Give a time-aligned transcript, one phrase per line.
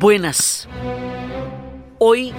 [0.00, 0.68] Buenas.
[1.98, 2.32] Hoy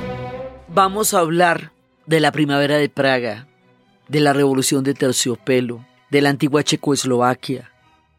[0.69, 1.73] vamos a hablar
[2.05, 3.49] de la primavera de Praga,
[4.07, 7.69] de la revolución de terciopelo, de la antigua Checoslovaquia,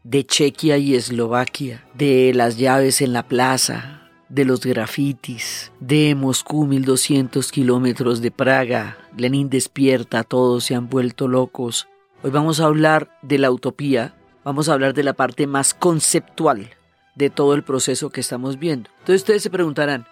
[0.03, 6.67] de Chequia y Eslovaquia, de las llaves en la plaza, de los grafitis, de Moscú
[6.67, 11.87] 1200 kilómetros de Praga, Lenin despierta, todos se han vuelto locos.
[12.21, 14.13] Hoy vamos a hablar de la utopía,
[14.43, 16.69] vamos a hablar de la parte más conceptual
[17.15, 18.89] de todo el proceso que estamos viendo.
[18.99, 20.05] Entonces ustedes se preguntarán,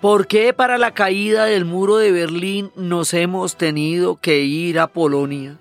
[0.00, 4.88] ¿por qué para la caída del muro de Berlín nos hemos tenido que ir a
[4.88, 5.58] Polonia?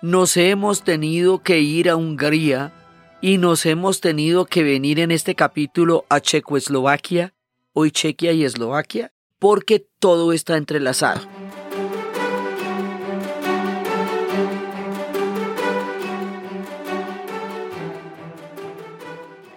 [0.00, 2.72] Nos hemos tenido que ir a Hungría
[3.20, 7.34] y nos hemos tenido que venir en este capítulo a Checoslovaquia,
[7.72, 11.20] hoy Chequia y Eslovaquia, porque todo está entrelazado.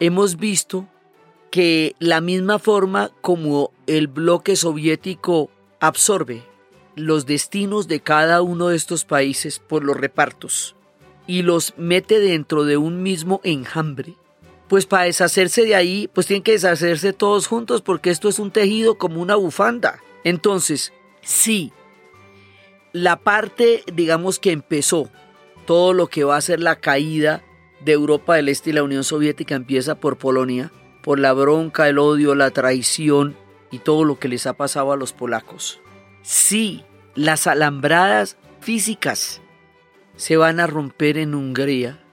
[0.01, 0.87] Hemos visto
[1.51, 6.41] que la misma forma como el bloque soviético absorbe
[6.95, 10.75] los destinos de cada uno de estos países por los repartos
[11.27, 14.15] y los mete dentro de un mismo enjambre,
[14.67, 18.49] pues para deshacerse de ahí, pues tienen que deshacerse todos juntos porque esto es un
[18.49, 19.99] tejido como una bufanda.
[20.23, 21.73] Entonces, sí,
[22.91, 25.11] la parte, digamos que empezó,
[25.67, 27.43] todo lo que va a ser la caída
[27.83, 31.99] de Europa del Este y la Unión Soviética empieza por Polonia, por la bronca, el
[31.99, 33.35] odio, la traición
[33.71, 35.79] y todo lo que les ha pasado a los polacos.
[36.21, 36.83] Sí,
[37.15, 39.41] las alambradas físicas
[40.15, 42.03] se van a romper en Hungría,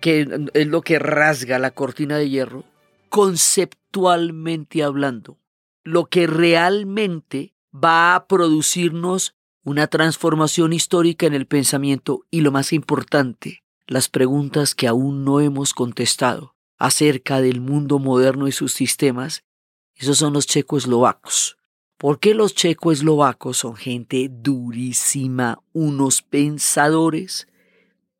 [0.00, 2.64] que es lo que rasga la cortina de hierro,
[3.08, 5.38] conceptualmente hablando,
[5.82, 12.72] lo que realmente va a producirnos una transformación histórica en el pensamiento y lo más
[12.72, 19.44] importante, las preguntas que aún no hemos contestado acerca del mundo moderno y sus sistemas,
[19.94, 21.58] esos son los checoslovacos.
[21.96, 27.46] ¿Por qué los checoslovacos son gente durísima, unos pensadores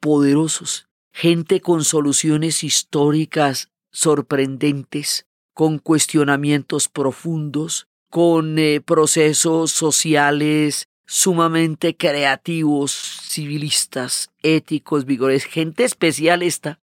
[0.01, 12.93] poderosos, gente con soluciones históricas sorprendentes, con cuestionamientos profundos, con eh, procesos sociales sumamente creativos,
[12.93, 16.81] civilistas, éticos, vigores, gente especial esta,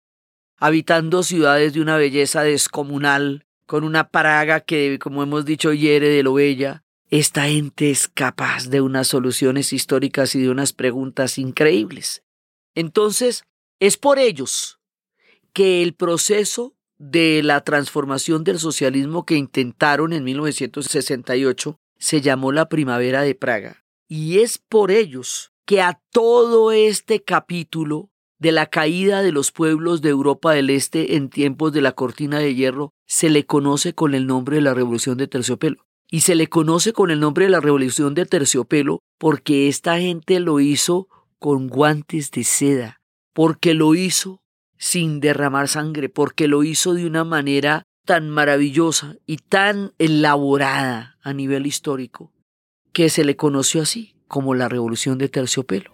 [0.59, 6.23] habitando ciudades de una belleza descomunal, con una praga que, como hemos dicho, hiere de
[6.23, 6.85] lo bella.
[7.11, 12.23] Esta gente es capaz de unas soluciones históricas y de unas preguntas increíbles.
[12.75, 13.45] Entonces,
[13.81, 14.81] es por ellos
[15.53, 22.69] que el proceso de la transformación del socialismo que intentaron en 1968 se llamó la
[22.69, 23.86] Primavera de Praga.
[24.09, 30.03] Y es por ellos que a todo este capítulo de la caída de los pueblos
[30.03, 34.15] de Europa del Este en tiempos de la cortina de hierro se le conoce con
[34.15, 35.87] el nombre de la Revolución de Terciopelo.
[36.09, 40.39] Y se le conoce con el nombre de la Revolución de Terciopelo porque esta gente
[40.39, 43.01] lo hizo con guantes de seda,
[43.33, 44.41] porque lo hizo
[44.79, 51.33] sin derramar sangre, porque lo hizo de una manera tan maravillosa y tan elaborada a
[51.33, 52.33] nivel histórico,
[52.97, 55.91] que se le conoció así como la Revolución de Terciopelo.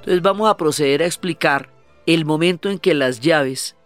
[0.00, 1.70] Entonces vamos a proceder a explicar
[2.04, 3.76] el momento en que las llaves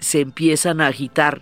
[0.00, 1.40] se empiezan a agitar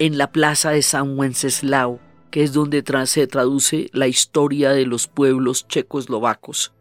[0.00, 2.00] en la plaza de San Wenceslao,
[2.32, 6.75] que es donde se traduce la historia de los pueblos checoslovacos.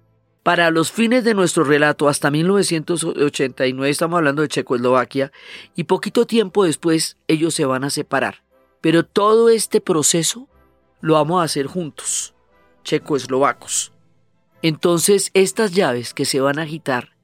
[0.46, 5.32] Para los fines de nuestro relato, hasta 1989 estamos hablando de Checoslovaquia,
[5.76, 8.44] y poquito tiempo después ellos se van a separar.
[8.80, 10.48] Pero todo este proceso
[11.02, 12.36] lo vamos a hacer juntos,
[12.84, 13.92] checoslovacos.
[14.62, 17.18] Entonces estas llaves que se van a agitar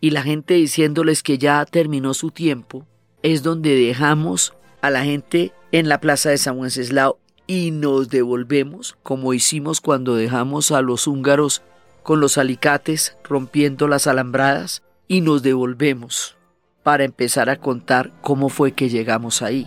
[0.00, 2.88] y la gente diciéndoles que ya terminó su tiempo,
[3.22, 8.96] es donde dejamos a la gente en la plaza de San Wenceslao y nos devolvemos
[9.04, 11.62] como hicimos cuando dejamos a los húngaros
[12.04, 16.36] con los alicates rompiendo las alambradas y nos devolvemos
[16.84, 19.66] para empezar a contar cómo fue que llegamos ahí.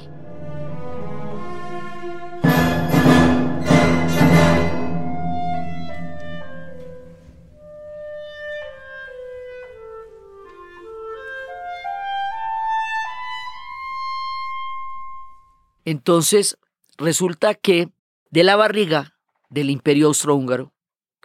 [15.86, 16.58] Entonces,
[16.98, 17.90] resulta que
[18.30, 19.16] de la barriga
[19.50, 20.74] del imperio austrohúngaro,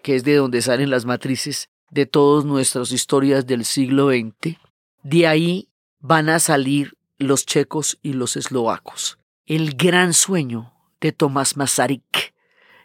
[0.03, 4.57] que es de donde salen las matrices de todas nuestras historias del siglo XX,
[5.03, 5.69] de ahí
[6.01, 9.19] van a salir los checos y los eslovacos.
[9.47, 12.35] El gran sueño de Tomás Masaryk,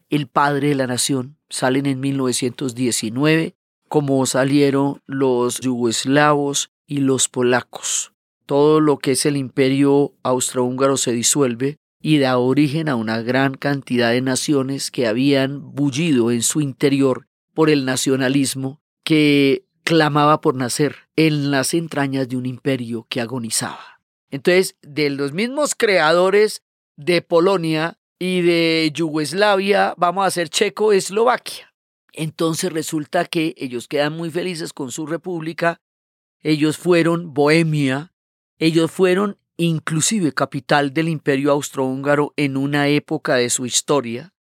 [0.10, 1.38] el padre de la nación.
[1.50, 3.56] Salen en 1919,
[3.88, 8.14] como salieron los yugoslavos y los polacos.
[8.46, 13.56] Todo lo que es el imperio austrohúngaro se disuelve y da origen a una gran
[13.56, 20.56] cantidad de naciones que habían bullido en su interior por el nacionalismo que clamaba por
[20.56, 24.02] nacer en las entrañas de un imperio que agonizaba.
[24.30, 26.62] Entonces, de los mismos creadores
[26.98, 31.74] de Polonia y de Yugoslavia, vamos a hacer Checo-Eslovaquia.
[32.14, 35.82] Entonces resulta que ellos quedan muy felices con su república,
[36.42, 38.14] ellos fueron Bohemia,
[38.58, 44.34] ellos fueron inclusive capital del imperio austrohúngaro en una época de su historia.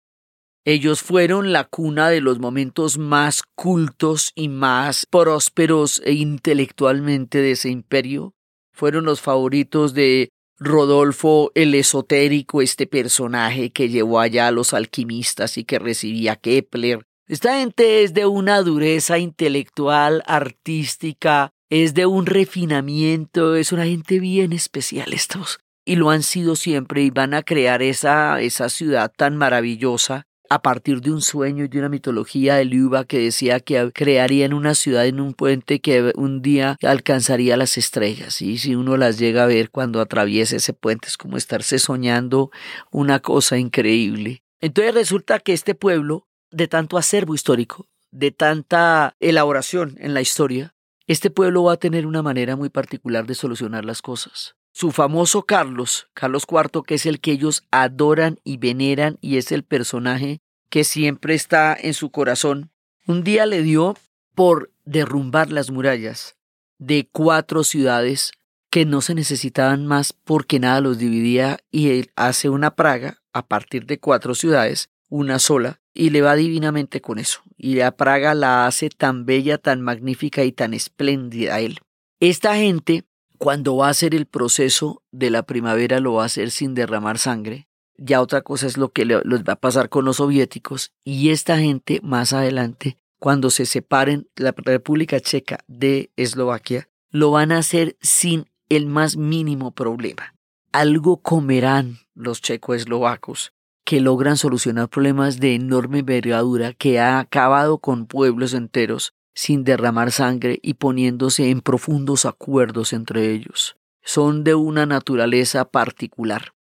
[0.65, 7.51] Ellos fueron la cuna de los momentos más cultos y más prósperos e intelectualmente de
[7.51, 8.33] ese imperio.
[8.73, 15.57] Fueron los favoritos de Rodolfo el esotérico, este personaje que llevó allá a los alquimistas
[15.57, 17.05] y que recibía Kepler.
[17.27, 24.19] Esta gente es de una dureza intelectual, artística, es de un refinamiento, es una gente
[24.19, 25.59] bien especial estos.
[25.85, 30.61] Y lo han sido siempre y van a crear esa, esa ciudad tan maravillosa a
[30.61, 34.75] partir de un sueño y de una mitología de Liuba que decía que crearían una
[34.75, 38.41] ciudad en un puente que un día alcanzaría las estrellas.
[38.41, 42.51] Y si uno las llega a ver cuando atraviesa ese puente es como estarse soñando
[42.91, 44.43] una cosa increíble.
[44.61, 50.74] Entonces resulta que este pueblo, de tanto acervo histórico, de tanta elaboración en la historia,
[51.07, 54.55] este pueblo va a tener una manera muy particular de solucionar las cosas.
[54.71, 59.51] Su famoso Carlos, Carlos IV, que es el que ellos adoran y veneran y es
[59.51, 62.71] el personaje que siempre está en su corazón,
[63.07, 63.95] un día le dio
[64.33, 66.35] por derrumbar las murallas
[66.77, 68.31] de cuatro ciudades
[68.69, 73.45] que no se necesitaban más porque nada los dividía y él hace una praga a
[73.45, 77.41] partir de cuatro ciudades, una sola, y le va divinamente con eso.
[77.57, 81.79] Y la Praga la hace tan bella, tan magnífica y tan espléndida a él.
[82.19, 83.05] Esta gente,
[83.37, 87.17] cuando va a hacer el proceso de la primavera, lo va a hacer sin derramar
[87.17, 87.67] sangre.
[87.97, 90.91] Ya otra cosa es lo que les va a pasar con los soviéticos.
[91.05, 97.53] Y esta gente, más adelante, cuando se separen la República Checa de Eslovaquia, lo van
[97.53, 100.35] a hacer sin el más mínimo problema.
[100.73, 103.54] Algo comerán los checo-eslovacos
[103.85, 110.11] que logran solucionar problemas de enorme envergadura que ha acabado con pueblos enteros sin derramar
[110.11, 113.77] sangre y poniéndose en profundos acuerdos entre ellos.
[114.01, 116.53] Son de una naturaleza particular.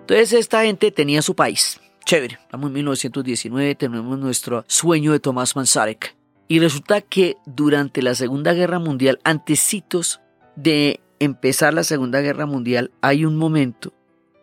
[0.00, 5.56] Entonces esta gente tenía su país, Chévere, estamos en 1919, tenemos nuestro sueño de Tomás
[5.56, 6.14] Manzarek.
[6.48, 10.20] Y resulta que durante la Segunda Guerra Mundial, antecitos
[10.54, 13.94] de empezar la Segunda Guerra Mundial, hay un momento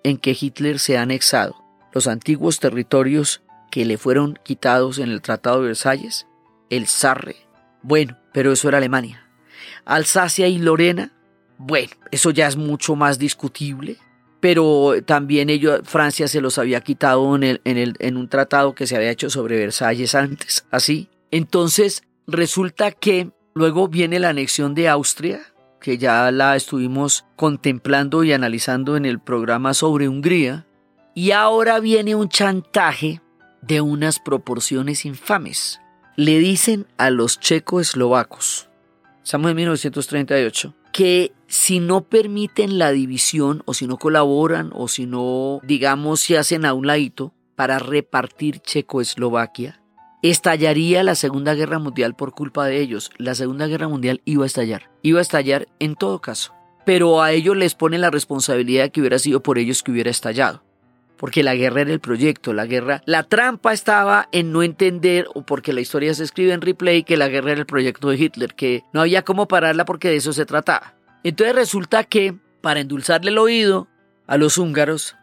[0.04, 1.56] en que Hitler se ha anexado
[1.94, 6.26] los antiguos territorios que le fueron quitados en el Tratado de Versalles,
[6.72, 7.36] el Sarre.
[7.84, 9.30] Bueno, pero eso era Alemania.
[9.86, 11.14] Alsacia y Lorena,
[11.60, 14.00] bueno, eso ya es mucho más discutible
[14.42, 15.50] pero también
[15.84, 19.12] Francia se los había quitado en, el, en, el, en un tratado que se había
[19.12, 21.10] hecho sobre Versalles antes, así.
[21.30, 25.42] Entonces, resulta que luego viene la anexión de Austria,
[25.80, 30.66] que ya la estuvimos contemplando y analizando en el programa sobre Hungría,
[31.14, 33.22] y ahora viene un chantaje
[33.62, 35.80] de unas proporciones infames.
[36.16, 38.70] Le dicen a los checoslovacos,
[39.24, 45.06] estamos en 1938, que si no permiten la división o si no colaboran o si
[45.06, 49.82] no, digamos, se hacen a un ladito para repartir Checoslovaquia,
[50.22, 53.12] estallaría la Segunda Guerra Mundial por culpa de ellos.
[53.18, 56.54] La Segunda Guerra Mundial iba a estallar, iba a estallar en todo caso.
[56.86, 60.64] Pero a ellos les pone la responsabilidad que hubiera sido por ellos que hubiera estallado.
[61.22, 65.46] Porque la guerra era el proyecto, la guerra, la trampa estaba en no entender, o
[65.46, 68.56] porque la historia se escribe en replay, que la guerra era el proyecto de Hitler,
[68.56, 70.96] que no había cómo pararla porque de eso se trataba.
[71.24, 73.88] Entonces resulta que, para endulzarle el oído
[74.26, 75.16] a los húngaros,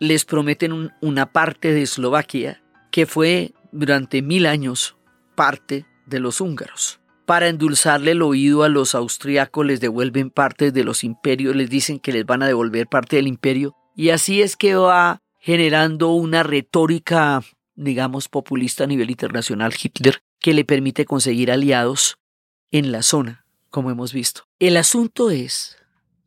[0.00, 4.96] les prometen una parte de Eslovaquia que fue durante mil años
[5.36, 6.98] parte de los húngaros.
[7.26, 12.00] Para endulzarle el oído a los austriacos les devuelven parte de los imperios, les dicen
[12.00, 13.76] que les van a devolver parte del imperio.
[13.94, 20.54] Y así es que va generando una retórica, digamos, populista a nivel internacional Hitler, que
[20.54, 22.16] le permite conseguir aliados
[22.70, 24.44] en la zona como hemos visto.
[24.58, 25.76] El asunto es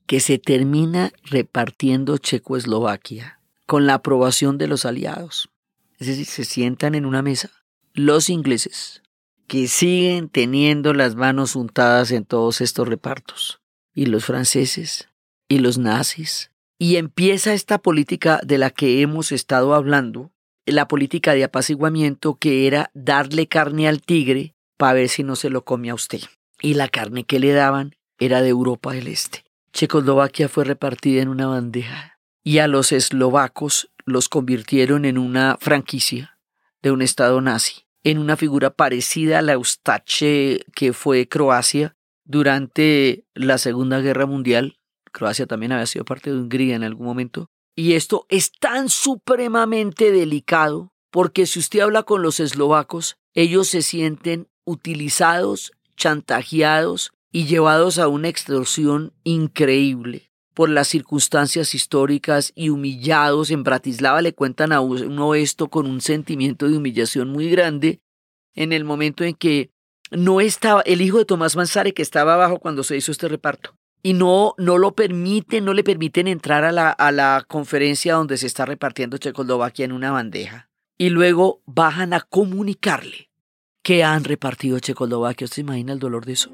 [0.05, 5.49] que se termina repartiendo Checoslovaquia con la aprobación de los aliados.
[5.97, 7.49] Es decir, se sientan en una mesa
[7.93, 9.01] los ingleses,
[9.47, 13.61] que siguen teniendo las manos untadas en todos estos repartos.
[13.95, 15.09] Y los franceses,
[15.49, 16.51] y los nazis.
[16.79, 20.31] Y empieza esta política de la que hemos estado hablando,
[20.65, 25.49] la política de apaciguamiento que era darle carne al tigre para ver si no se
[25.49, 26.21] lo come a usted.
[26.61, 29.43] Y la carne que le daban era de Europa del Este.
[29.73, 36.39] Checoslovaquia fue repartida en una bandeja y a los eslovacos los convirtieron en una franquicia
[36.81, 43.25] de un estado nazi, en una figura parecida a la Eustache que fue Croacia durante
[43.33, 44.76] la Segunda Guerra Mundial.
[45.17, 47.49] Croacia también había sido parte de Hungría en algún momento.
[47.75, 53.81] Y esto es tan supremamente delicado porque si usted habla con los eslovacos, ellos se
[53.81, 63.49] sienten utilizados, chantajeados y llevados a una extorsión increíble por las circunstancias históricas y humillados
[63.49, 68.01] en Bratislava le cuentan a uno esto con un sentimiento de humillación muy grande
[68.53, 69.71] en el momento en que
[70.11, 73.75] no estaba el hijo de Tomás Manzare que estaba abajo cuando se hizo este reparto
[74.07, 78.37] y no no lo permiten, no le permiten entrar a la, a la conferencia donde
[78.37, 83.29] se está repartiendo Checoslovaquia en una bandeja y luego bajan a comunicarle
[83.83, 85.43] que han repartido Checoslovaquia.
[85.43, 86.49] ¿Usted se imagina el dolor de eso?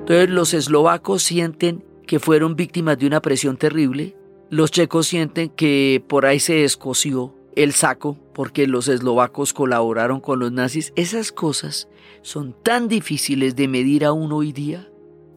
[0.00, 4.17] Entonces los eslovacos sienten que fueron víctimas de una presión terrible,
[4.50, 10.38] los checos sienten que por ahí se escoció el saco porque los eslovacos colaboraron con
[10.38, 10.92] los nazis.
[10.96, 11.88] Esas cosas
[12.22, 14.88] son tan difíciles de medir aún hoy día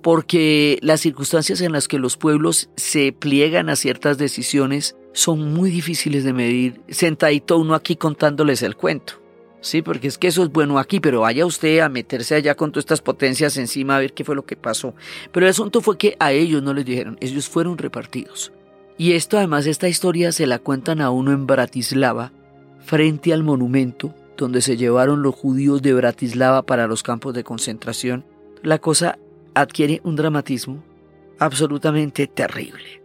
[0.01, 5.69] porque las circunstancias en las que los pueblos se pliegan a ciertas decisiones son muy
[5.69, 6.81] difíciles de medir.
[6.89, 9.21] Sentadito uno aquí contándoles el cuento.
[9.59, 12.71] Sí, porque es que eso es bueno aquí, pero vaya usted a meterse allá con
[12.71, 14.95] todas estas potencias encima a ver qué fue lo que pasó.
[15.31, 18.51] Pero el asunto fue que a ellos no les dijeron, ellos fueron repartidos.
[19.01, 22.31] Y esto además, esta historia se la cuentan a uno en Bratislava,
[22.85, 28.23] frente al monumento donde se llevaron los judíos de Bratislava para los campos de concentración.
[28.61, 29.17] La cosa
[29.55, 30.83] adquiere un dramatismo
[31.39, 33.01] absolutamente terrible.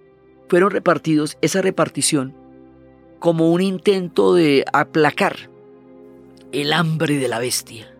[0.51, 2.35] Fueron repartidos esa repartición
[3.19, 5.49] como un intento de aplacar
[6.53, 7.91] el hambre de la bestia.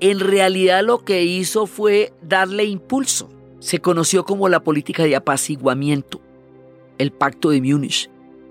[0.00, 3.28] En realidad lo que hizo fue darle impulso.
[3.58, 6.22] Se conoció como la política de apaciguamiento,
[6.98, 8.10] el pacto de Múnich.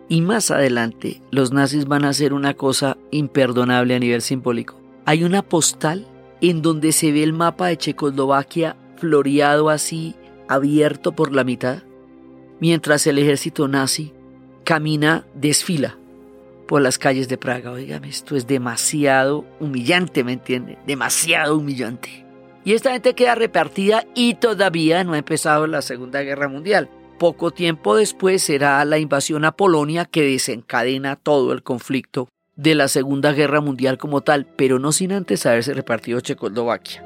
[0.09, 4.79] Y más adelante los nazis van a hacer una cosa imperdonable a nivel simbólico.
[5.05, 6.07] Hay una postal
[6.41, 10.15] en donde se ve el mapa de Checoslovaquia floreado así,
[10.47, 11.83] abierto por la mitad,
[12.59, 14.13] mientras el ejército nazi
[14.63, 15.97] camina, desfila
[16.67, 17.71] por las calles de Praga.
[17.71, 20.77] Oigan, esto es demasiado humillante, ¿me entiende?
[20.87, 22.25] Demasiado humillante.
[22.65, 26.89] Y esta gente queda repartida y todavía no ha empezado la Segunda Guerra Mundial.
[27.17, 32.87] Poco tiempo después será la invasión a Polonia que desencadena todo el conflicto de la
[32.87, 37.03] Segunda Guerra Mundial como tal, pero no sin antes haberse repartido Checoslovaquia.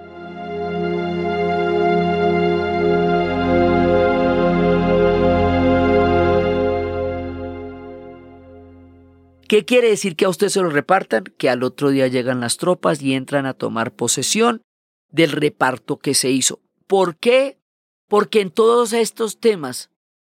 [9.47, 11.23] ¿Qué quiere decir que a usted se lo repartan?
[11.37, 14.61] Que al otro día llegan las tropas y entran a tomar posesión
[15.09, 16.59] del reparto que se hizo.
[16.85, 17.57] ¿Por qué?
[18.09, 19.89] Porque en todos estos temas,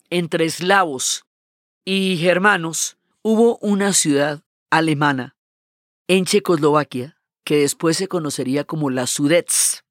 [0.09, 1.25] entre eslavos
[1.83, 5.35] y germanos, hubo una ciudad alemana
[6.07, 9.83] en Checoslovaquia que después se conocería como la Sudets.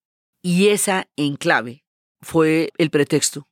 [0.43, 1.85] Y esa enclave
[2.21, 3.49] fue el pretexto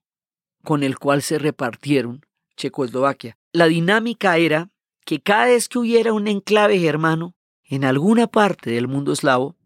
[0.63, 2.25] con el cual se repartieron
[2.57, 3.37] Checoslovaquia.
[3.53, 4.71] La dinámica era
[5.05, 9.57] que cada vez que hubiera un enclave germano en alguna parte del mundo eslavo,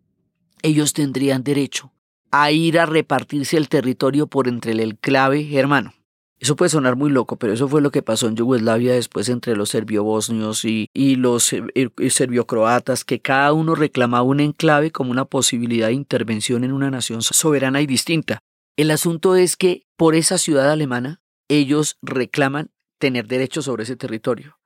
[0.62, 1.92] ellos tendrían derecho
[2.30, 5.92] a ir a repartirse el territorio por entre el enclave germano.
[6.38, 9.56] Eso puede sonar muy loco, pero eso fue lo que pasó en Yugoslavia después entre
[9.56, 15.24] los serbio-bosnios y, y, los eh, serbio-croatas, que cada uno reclamaba un enclave como una
[15.24, 18.40] posibilidad de intervención en una nación soberana y distinta.
[18.76, 24.58] El asunto es que por esa ciudad alemana ellos reclaman tener derecho sobre ese territorio.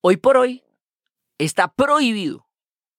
[0.00, 0.62] Hoy por hoy
[1.38, 2.48] está prohibido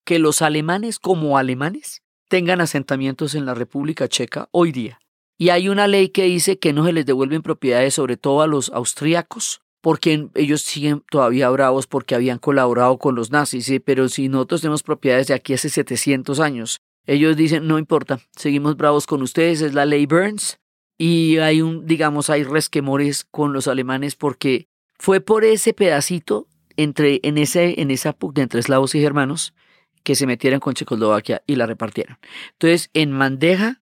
[0.06, 5.01] que los alemanes como alemanes tengan asentamientos en la República Checa hoy día.
[5.42, 8.48] Y hay una ley que dice que no se les devuelven propiedades, sobre todo a
[8.48, 14.30] los austríacos, porque ellos siguen todavía bravos porque habían colaborado con los nazis, pero si
[14.30, 19.24] nosotros tenemos propiedades de aquí hace 700 años, ellos dicen, no importa, seguimos bravos con
[19.24, 20.60] ustedes, es la ley Burns,
[21.00, 24.68] y hay un, digamos, hay resquemores con los alemanes porque
[25.00, 29.56] fue por ese pedacito entre, en, ese, en esa pugna entre eslavos y germanos
[30.04, 32.20] que se metieran con Checoslovaquia y la repartieron.
[32.54, 33.81] Entonces, en Mandeja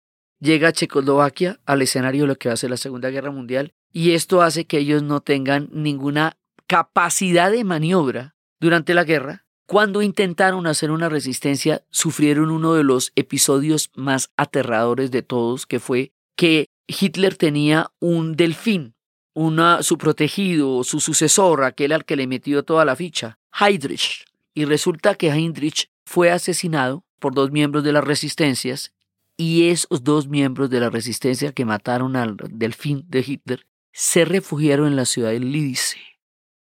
[0.46, 4.12] llega Checoslovaquia al escenario de lo que va a ser la Segunda Guerra Mundial y
[4.12, 6.38] esto hace que ellos no tengan ninguna
[6.68, 9.46] capacidad de maniobra durante la guerra.
[9.68, 15.80] Cuando intentaron hacer una resistencia, sufrieron uno de los episodios más aterradores de todos, que
[15.80, 18.94] fue que Hitler tenía un delfín,
[19.34, 24.26] una, su protegido, su sucesor, aquel al que le metió toda la ficha, Heydrich.
[24.54, 28.94] Y resulta que Heydrich fue asesinado por dos miembros de las resistencias
[29.38, 34.88] y esos dos miembros de la resistencia que mataron al delfín de Hitler se refugiaron
[34.88, 35.98] en la ciudad de Lidice.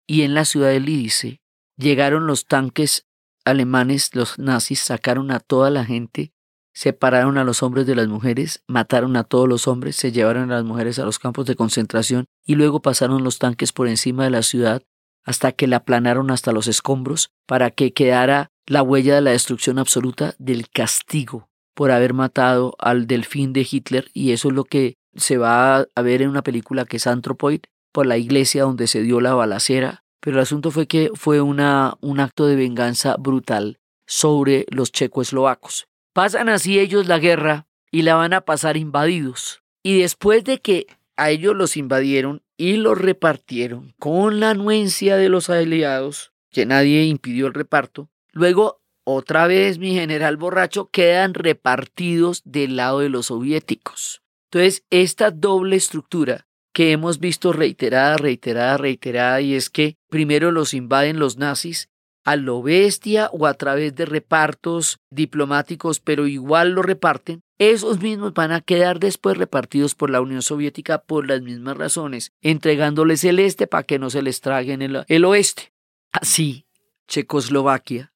[0.06, 1.40] Y en la ciudad de Lidice
[1.76, 3.06] llegaron los tanques
[3.44, 6.32] alemanes, los nazis, sacaron a toda la gente,
[6.74, 10.56] separaron a los hombres de las mujeres, mataron a todos los hombres, se llevaron a
[10.56, 14.30] las mujeres a los campos de concentración y luego pasaron los tanques por encima de
[14.30, 14.82] la ciudad
[15.24, 19.78] hasta que la aplanaron hasta los escombros para que quedara la huella de la destrucción
[19.78, 24.96] absoluta del castigo por haber matado al delfín de Hitler y eso es lo que
[25.14, 27.60] se va a ver en una película que es Anthropoid
[27.92, 31.94] por la iglesia donde se dio la balacera, pero el asunto fue que fue una,
[32.00, 35.86] un acto de venganza brutal sobre los checoslovacos.
[36.12, 39.62] Pasan así ellos la guerra y la van a pasar invadidos.
[39.82, 40.86] Y después de que
[41.16, 47.04] a ellos los invadieron y los repartieron con la anuencia de los aliados, que nadie
[47.04, 53.26] impidió el reparto, luego otra vez mi general borracho quedan repartidos del lado de los
[53.26, 54.22] soviéticos.
[54.50, 60.74] Entonces, esta doble estructura que hemos visto reiterada, reiterada, reiterada, y es que primero los
[60.74, 61.88] invaden los nazis
[62.24, 68.32] a lo bestia o a través de repartos diplomáticos, pero igual lo reparten, esos mismos
[68.32, 73.38] van a quedar después repartidos por la Unión Soviética por las mismas razones, entregándoles el
[73.38, 75.72] este para que no se les traguen el, el oeste.
[76.12, 76.66] Así,
[77.08, 78.11] Checoslovaquia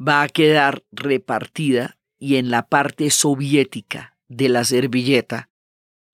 [0.00, 5.50] va a quedar repartida y en la parte soviética de la servilleta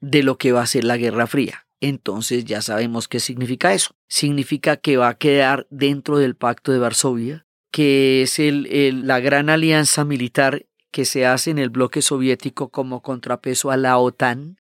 [0.01, 1.67] de lo que va a ser la Guerra Fría.
[1.81, 3.97] Entonces ya sabemos qué significa eso.
[4.09, 9.51] Significa que va a quedar dentro del Pacto de Varsovia, que es el, la gran
[9.51, 14.59] alianza militar que se hace en el bloque soviético como contrapeso a la OTAN,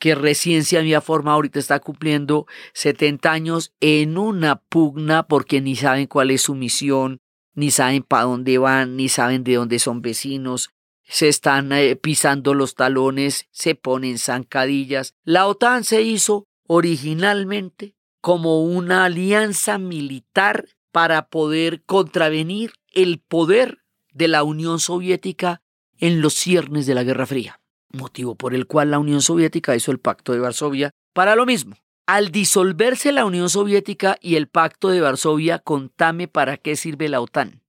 [0.00, 5.76] que recién se había formado, ahorita está cumpliendo 70 años en una pugna porque ni
[5.76, 7.20] saben cuál es su misión,
[7.54, 10.70] ni saben para dónde van, ni saben de dónde son vecinos,
[11.06, 15.14] se están eh, pisando los talones, se ponen zancadillas.
[15.22, 23.78] La OTAN se hizo originalmente como una alianza militar para poder contravenir el poder
[24.12, 25.60] de la Unión Soviética
[25.98, 29.90] en los ciernes de la Guerra Fría, motivo por el cual la Unión Soviética hizo
[29.90, 31.76] el Pacto de Varsovia para lo mismo.
[32.06, 37.22] Al disolverse la Unión Soviética y el Pacto de Varsovia, contame para qué sirve la
[37.22, 37.62] OTAN.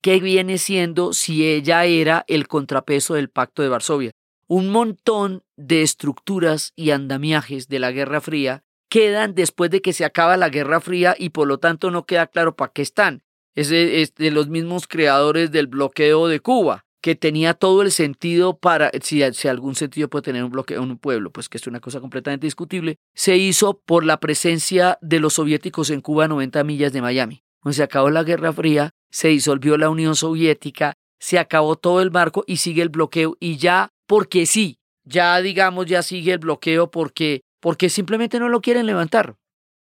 [0.00, 4.12] ¿Qué viene siendo si ella era el contrapeso del Pacto de Varsovia?
[4.46, 10.04] Un montón de estructuras y andamiajes de la Guerra Fría quedan después de que se
[10.04, 13.24] acaba la Guerra Fría y por lo tanto no queda claro para qué están.
[13.56, 18.90] Es de, los mismos creadores del bloqueo de Cuba, que tenía todo el sentido para,
[19.02, 21.80] si, si, algún sentido puede tener un bloqueo en un pueblo, pues que es una
[21.80, 26.62] cosa completamente discutible, se hizo por la presencia de los soviéticos en Cuba a 90
[26.62, 27.42] millas de Miami.
[27.60, 32.12] Cuando se acabó la Guerra Fría, se disolvió la Unión Soviética, se acabó todo el
[32.12, 36.90] marco y sigue el bloqueo y ya porque sí, ya digamos ya sigue el bloqueo
[36.90, 39.36] porque porque simplemente no lo quieren levantar.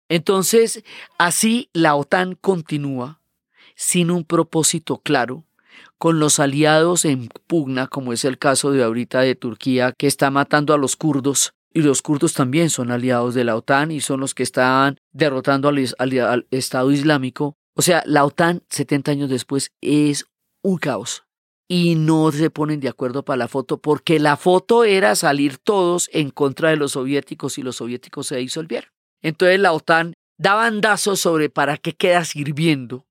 [0.08, 0.84] Entonces,
[1.18, 3.22] así la OTAN continúa
[3.76, 5.46] sin un propósito claro,
[5.98, 10.32] con los aliados en pugna, como es el caso de ahorita de Turquía, que está
[10.32, 14.22] matando a los kurdos, y los kurdos también son aliados de la OTAN y son
[14.22, 20.26] los que están derrotando al, Estado Islámico, o sea, la OTAN 70 años después es
[20.64, 21.24] un caos.
[21.68, 26.10] Y no se ponen de acuerdo para la foto porque la foto era salir todos
[26.14, 28.92] en contra de los soviéticos y los soviéticos se disolvieron.
[29.22, 33.06] Entonces la OTAN da bandazos sobre para qué queda sirviendo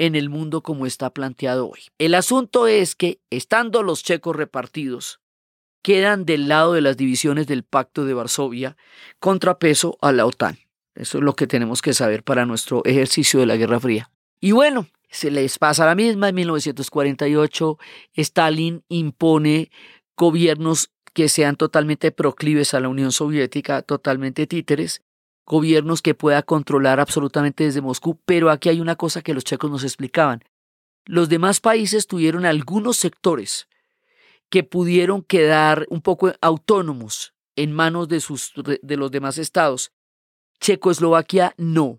[0.00, 1.80] en el mundo como está planteado hoy.
[1.98, 5.20] El asunto es que, estando los checos repartidos,
[5.82, 8.78] quedan del lado de las divisiones del Pacto de Varsovia
[9.18, 10.58] contrapeso a la OTAN.
[10.94, 14.10] Eso es lo que tenemos que saber para nuestro ejercicio de la Guerra Fría.
[14.40, 16.30] Y bueno, se les pasa la misma.
[16.30, 17.78] En 1948,
[18.14, 19.70] Stalin impone
[20.16, 25.02] gobiernos que sean totalmente proclives a la Unión Soviética, totalmente títeres,
[25.50, 28.20] gobiernos que pueda controlar absolutamente desde Moscú.
[28.24, 30.44] Pero aquí hay una cosa que los checos nos explicaban.
[31.06, 33.68] Los demás países tuvieron algunos sectores
[34.48, 39.90] que pudieron quedar un poco autónomos en manos de, sus, de los demás estados.
[40.60, 41.98] Checoslovaquia no.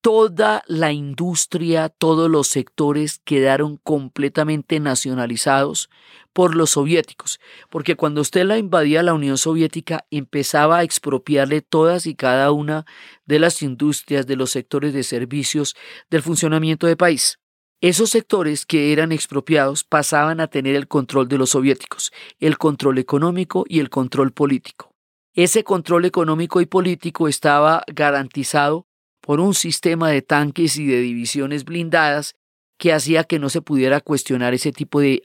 [0.00, 5.90] Toda la industria, todos los sectores quedaron completamente nacionalizados
[6.32, 12.06] por los soviéticos, porque cuando usted la invadía la Unión Soviética empezaba a expropiarle todas
[12.06, 12.86] y cada una
[13.26, 15.74] de las industrias, de los sectores de servicios,
[16.10, 17.38] del funcionamiento del país.
[17.80, 22.98] Esos sectores que eran expropiados pasaban a tener el control de los soviéticos, el control
[22.98, 24.92] económico y el control político.
[25.34, 28.87] Ese control económico y político estaba garantizado
[29.28, 32.34] por un sistema de tanques y de divisiones blindadas
[32.78, 35.22] que hacía que no se pudiera cuestionar ese tipo de,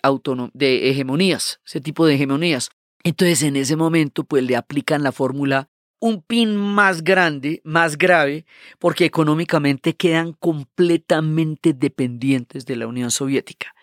[0.54, 2.70] de hegemonías, ese tipo de hegemonías.
[3.06, 5.70] Entonces en ese momento pues le aplican la fórmula
[6.02, 8.46] un pin más grande, más grave,
[8.78, 13.74] porque económicamente quedan completamente dependientes de la Unión Soviética.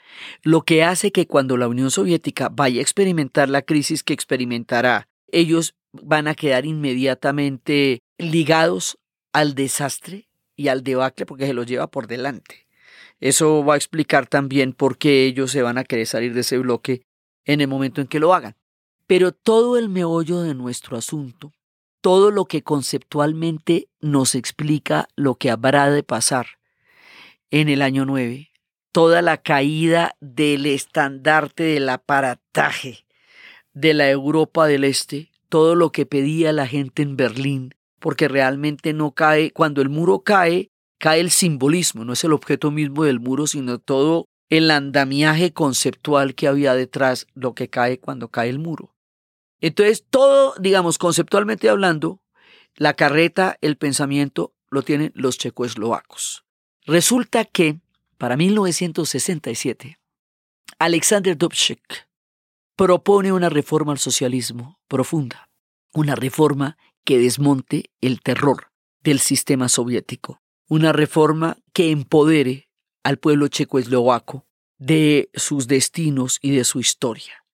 [0.42, 5.08] Lo que hace que cuando la Unión Soviética vaya a experimentar la crisis que experimentará,
[5.32, 8.98] ellos van a quedar inmediatamente ligados
[9.32, 12.66] al desastre y al debacle porque se los lleva por delante.
[13.20, 16.58] Eso va a explicar también por qué ellos se van a querer salir de ese
[16.58, 17.02] bloque
[17.44, 18.56] en el momento en que lo hagan.
[19.06, 21.52] Pero todo el meollo de nuestro asunto
[22.00, 26.46] todo lo que conceptualmente nos explica lo que habrá de pasar
[27.50, 28.50] en el año 9,
[28.92, 33.04] toda la caída del estandarte del aparataje
[33.72, 38.92] de la Europa del Este, todo lo que pedía la gente en Berlín, porque realmente
[38.92, 43.20] no cae, cuando el muro cae, cae el simbolismo, no es el objeto mismo del
[43.20, 48.58] muro, sino todo el andamiaje conceptual que había detrás, lo que cae cuando cae el
[48.58, 48.96] muro.
[49.60, 52.20] Entonces, todo, digamos, conceptualmente hablando,
[52.74, 56.44] la carreta, el pensamiento, lo tienen los checoslovacos.
[56.84, 57.80] Resulta que,
[58.16, 59.98] para 1967,
[60.78, 62.08] Alexander Dubček
[62.74, 65.50] propone una reforma al socialismo profunda,
[65.92, 68.70] una reforma que desmonte el terror
[69.02, 72.68] del sistema soviético, una reforma que empodere
[73.02, 74.46] al pueblo checoslovaco
[74.78, 77.44] de sus destinos y de su historia.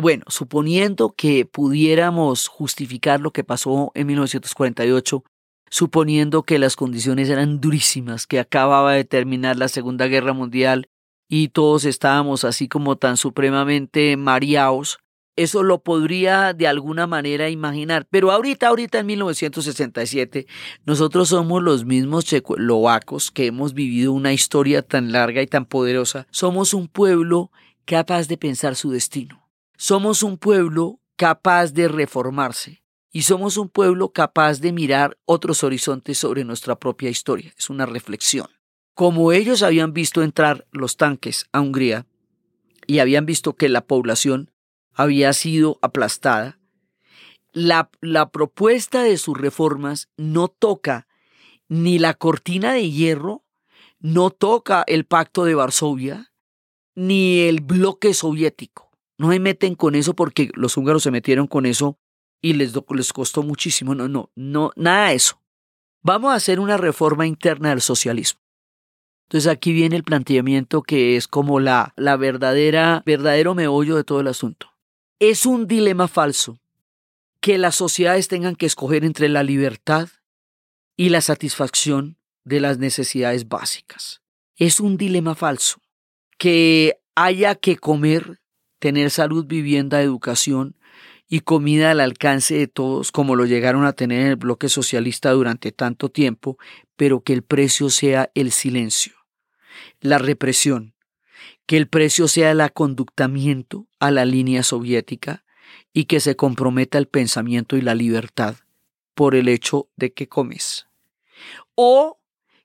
[0.00, 5.22] Bueno, suponiendo que pudiéramos justificar lo que pasó en 1948,
[5.70, 10.88] suponiendo que las condiciones eran durísimas, que acababa de terminar la Segunda Guerra Mundial
[11.28, 14.98] y todos estábamos así como tan supremamente mareados,
[15.36, 18.06] eso lo podría de alguna manera imaginar.
[18.10, 20.46] Pero ahorita, ahorita en 1967,
[20.84, 26.26] nosotros somos los mismos checoslovacos que hemos vivido una historia tan larga y tan poderosa.
[26.30, 27.50] Somos un pueblo
[27.84, 29.48] capaz de pensar su destino.
[29.76, 36.18] Somos un pueblo capaz de reformarse y somos un pueblo capaz de mirar otros horizontes
[36.18, 37.52] sobre nuestra propia historia.
[37.58, 38.48] Es una reflexión.
[38.94, 42.06] Como ellos habían visto entrar los tanques a Hungría
[42.86, 44.50] y habían visto que la población
[44.96, 46.58] había sido aplastada,
[47.52, 51.06] la, la propuesta de sus reformas no toca
[51.68, 53.44] ni la cortina de hierro,
[54.00, 56.32] no toca el pacto de Varsovia,
[56.94, 58.86] ni el bloque soviético
[59.18, 61.98] no se meten con eso porque los húngaros se metieron con eso
[62.42, 63.94] y les, les costó muchísimo.
[63.94, 65.40] No, no, no, nada de eso.
[66.02, 68.40] Vamos a hacer una reforma interna del socialismo.
[69.28, 74.20] Entonces aquí viene el planteamiento que es como la, la verdadera, verdadero meollo de todo
[74.20, 74.68] el asunto.
[75.18, 76.60] Es un dilema falso
[77.40, 80.10] que las sociedades tengan que escoger entre la libertad
[80.94, 84.20] y la satisfacción de las necesidades básicas.
[84.56, 85.80] Es un dilema falso
[86.36, 88.40] que haya que comer
[88.78, 90.76] tener salud, vivienda, educación
[91.28, 95.30] y comida al alcance de todos, como lo llegaron a tener en el bloque socialista
[95.30, 96.58] durante tanto tiempo,
[96.94, 99.14] pero que el precio sea el silencio,
[100.00, 100.95] la represión,
[101.66, 105.44] que el precio sea el aconductamiento a la línea soviética
[105.92, 108.56] y que se comprometa el pensamiento y la libertad
[109.14, 110.86] por el hecho de que comes.
[111.74, 112.18] O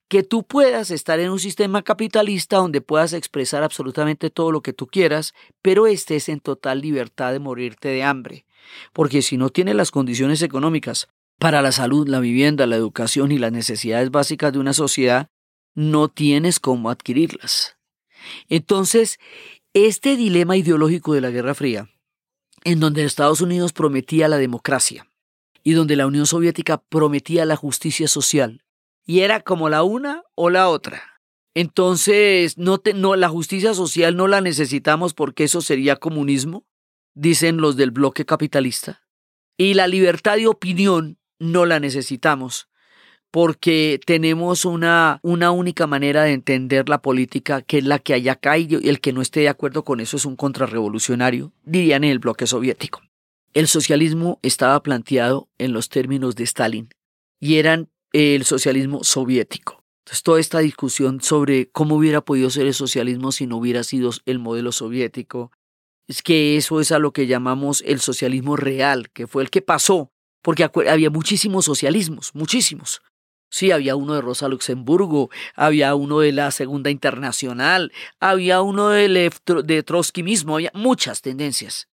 [0.08, 4.74] que tú puedas estar en un sistema capitalista donde puedas expresar absolutamente todo lo que
[4.74, 8.46] tú quieras, pero estés en total libertad de morirte de hambre.
[8.92, 11.08] Porque si no tienes las condiciones económicas
[11.40, 15.30] para la salud, la vivienda, la educación y las necesidades básicas de una sociedad,
[15.76, 17.78] no tienes cómo adquirirlas.
[18.50, 19.20] Entonces,
[19.74, 21.90] este dilema ideológico de la Guerra Fría,
[22.64, 25.08] en donde Estados Unidos prometía la democracia
[25.64, 28.64] y donde la Unión Soviética prometía la justicia social,
[29.06, 31.22] y era como la una o la otra.
[31.54, 36.66] Entonces, no, no, la justicia social no la necesitamos porque eso sería comunismo,
[37.14, 39.04] dicen los del bloque capitalista.
[39.58, 42.71] Y la libertad de opinión no la necesitamos
[43.32, 48.28] porque tenemos una, una única manera de entender la política, que es la que hay
[48.28, 52.12] acá, y el que no esté de acuerdo con eso es un contrarrevolucionario, dirían en
[52.12, 53.02] el bloque soviético.
[53.54, 56.90] El socialismo estaba planteado en los términos de Stalin,
[57.40, 59.84] y eran el socialismo soviético.
[60.06, 64.12] Entonces, toda esta discusión sobre cómo hubiera podido ser el socialismo si no hubiera sido
[64.26, 65.52] el modelo soviético,
[66.08, 69.62] es que eso es a lo que llamamos el socialismo real, que fue el que
[69.62, 73.02] pasó, porque había muchísimos socialismos, muchísimos.
[73.52, 79.30] Sí, había uno de Rosa Luxemburgo, había uno de la Segunda Internacional, había uno de,
[79.66, 81.90] de Trotsky mismo, había muchas tendencias.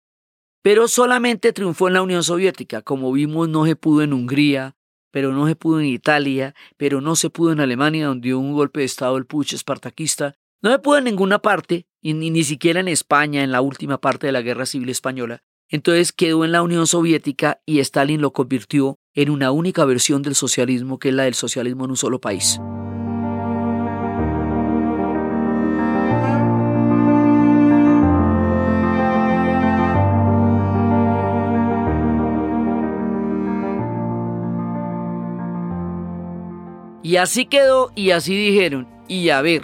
[0.64, 4.76] Pero solamente triunfó en la Unión Soviética, como vimos no se pudo en Hungría,
[5.12, 8.54] pero no se pudo en Italia, pero no se pudo en Alemania, donde dio un
[8.54, 12.44] golpe de Estado el Puch espartaquista, no se pudo en ninguna parte, y ni, ni
[12.44, 15.44] siquiera en España, en la última parte de la Guerra Civil Española.
[15.74, 20.36] Entonces quedó en la Unión Soviética y Stalin lo convirtió en una única versión del
[20.36, 22.60] socialismo, que es la del socialismo en un solo país.
[37.02, 38.88] Y así quedó y así dijeron.
[39.08, 39.64] Y a ver,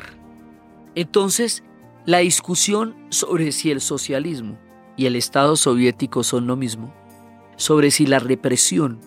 [0.95, 1.63] entonces
[2.07, 4.57] la discusión sobre si el socialismo
[4.99, 6.93] y el Estado soviético son lo mismo,
[7.55, 8.99] sobre si la represión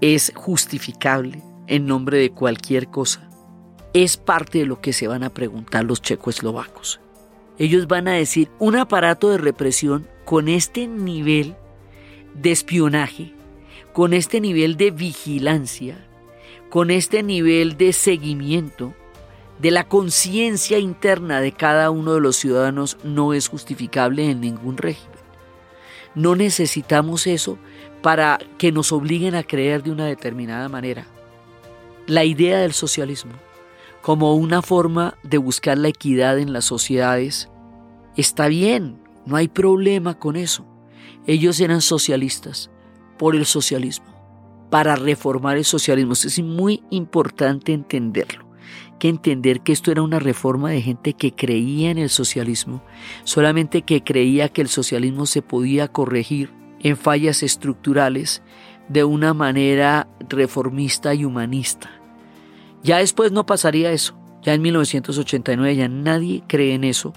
[0.00, 3.28] es justificable en nombre de cualquier cosa,
[3.92, 6.98] es parte de lo que se van a preguntar los checoslovacos.
[7.58, 11.54] Ellos van a decir, un aparato de represión con este nivel
[12.32, 13.34] de espionaje,
[13.92, 16.08] con este nivel de vigilancia,
[16.70, 18.94] con este nivel de seguimiento
[19.58, 24.78] de la conciencia interna de cada uno de los ciudadanos no es justificable en ningún
[24.78, 25.13] régimen.
[26.14, 27.58] No necesitamos eso
[28.02, 31.06] para que nos obliguen a creer de una determinada manera.
[32.06, 33.32] La idea del socialismo
[34.02, 37.48] como una forma de buscar la equidad en las sociedades
[38.16, 40.66] está bien, no hay problema con eso.
[41.26, 42.70] Ellos eran socialistas
[43.18, 46.12] por el socialismo, para reformar el socialismo.
[46.12, 48.43] Es muy importante entenderlo
[48.98, 52.82] que entender que esto era una reforma de gente que creía en el socialismo,
[53.24, 58.42] solamente que creía que el socialismo se podía corregir en fallas estructurales
[58.88, 61.90] de una manera reformista y humanista.
[62.82, 64.14] Ya después no pasaría eso.
[64.42, 67.14] Ya en 1989 ya nadie cree en eso,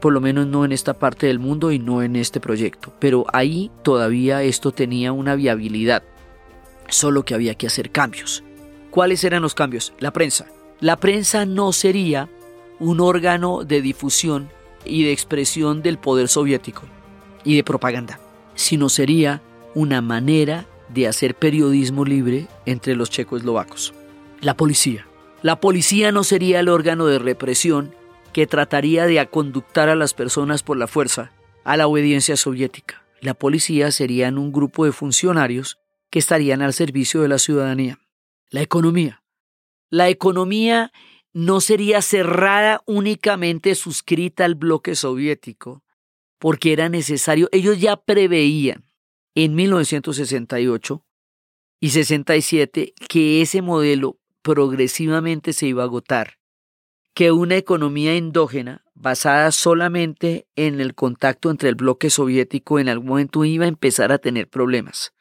[0.00, 2.92] por lo menos no en esta parte del mundo y no en este proyecto.
[2.98, 6.02] Pero ahí todavía esto tenía una viabilidad,
[6.88, 8.42] solo que había que hacer cambios.
[8.90, 9.92] ¿Cuáles eran los cambios?
[10.00, 10.46] La prensa.
[10.80, 12.28] La prensa no sería
[12.78, 14.48] un órgano de difusión
[14.84, 16.82] y de expresión del poder soviético
[17.44, 18.20] y de propaganda,
[18.54, 19.42] sino sería
[19.74, 23.94] una manera de hacer periodismo libre entre los checoslovacos.
[24.40, 25.06] La policía.
[25.42, 27.94] La policía no sería el órgano de represión
[28.32, 31.32] que trataría de aconductar a las personas por la fuerza
[31.64, 33.04] a la obediencia soviética.
[33.20, 35.78] La policía serían un grupo de funcionarios
[36.10, 37.98] que estarían al servicio de la ciudadanía.
[38.50, 39.23] La economía.
[39.94, 40.90] La economía
[41.32, 45.84] no sería cerrada únicamente suscrita al bloque soviético,
[46.40, 48.86] porque era necesario, ellos ya preveían
[49.36, 51.06] en 1968
[51.78, 56.38] y 67 que ese modelo progresivamente se iba a agotar,
[57.14, 63.10] que una economía endógena basada solamente en el contacto entre el bloque soviético en algún
[63.10, 65.12] momento iba a empezar a tener problemas.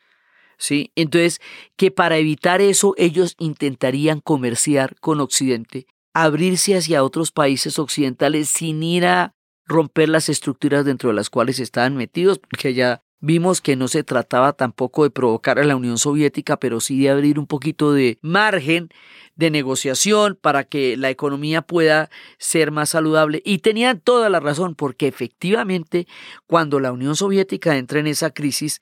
[0.58, 0.92] ¿Sí?
[0.96, 1.42] Entonces,
[1.76, 8.84] que para evitar eso ellos intentarían comerciar con Occidente, abrirse hacia otros países occidentales sin
[8.84, 9.34] ir a
[9.66, 14.04] romper las estructuras dentro de las cuales estaban metidos, porque ya vimos que no se
[14.04, 18.20] trataba tampoco de provocar a la Unión Soviética, pero sí de abrir un poquito de
[18.22, 18.90] margen
[19.36, 23.42] de negociación para que la economía pueda ser más saludable.
[23.46, 26.06] Y tenían toda la razón, porque efectivamente
[26.48, 28.82] cuando la Unión Soviética entra en esa crisis,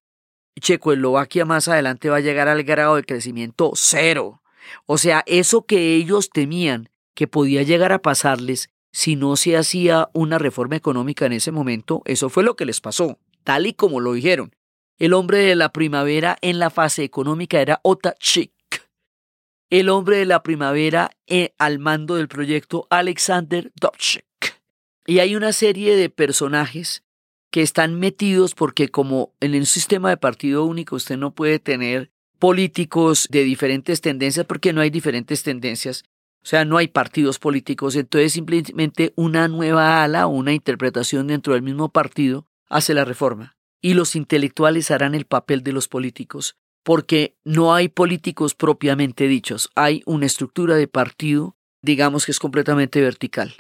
[0.59, 4.41] Checoslovaquia más adelante va a llegar al grado de crecimiento cero.
[4.85, 10.09] O sea, eso que ellos temían que podía llegar a pasarles si no se hacía
[10.13, 13.99] una reforma económica en ese momento, eso fue lo que les pasó, tal y como
[13.99, 14.53] lo dijeron.
[14.99, 18.51] El hombre de la primavera en la fase económica era Ota Chik.
[19.69, 24.25] El hombre de la primavera eh, al mando del proyecto Alexander Dovchik.
[25.07, 27.03] Y hay una serie de personajes
[27.51, 32.09] que están metidos porque como en un sistema de partido único usted no puede tener
[32.39, 36.05] políticos de diferentes tendencias porque no hay diferentes tendencias,
[36.41, 41.53] o sea, no hay partidos políticos, entonces simplemente una nueva ala o una interpretación dentro
[41.53, 43.57] del mismo partido hace la reforma.
[43.79, 49.69] Y los intelectuales harán el papel de los políticos, porque no hay políticos propiamente dichos,
[49.75, 53.55] hay una estructura de partido, digamos que es completamente vertical,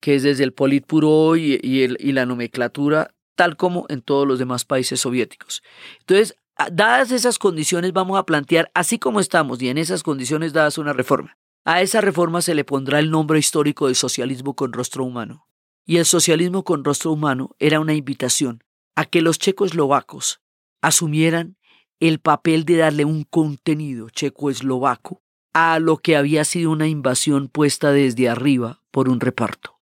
[0.00, 4.40] que es desde el Politburo y, y, y la nomenclatura tal como en todos los
[4.40, 5.62] demás países soviéticos.
[6.00, 6.34] Entonces,
[6.72, 10.92] dadas esas condiciones, vamos a plantear, así como estamos y en esas condiciones dadas una
[10.92, 11.38] reforma.
[11.64, 15.46] A esa reforma se le pondrá el nombre histórico de socialismo con rostro humano.
[15.86, 18.64] Y el socialismo con rostro humano era una invitación
[18.96, 20.40] a que los checoslovacos
[20.82, 21.56] asumieran
[22.00, 25.22] el papel de darle un contenido checo-eslovaco
[25.52, 29.78] a lo que había sido una invasión puesta desde arriba por un reparto.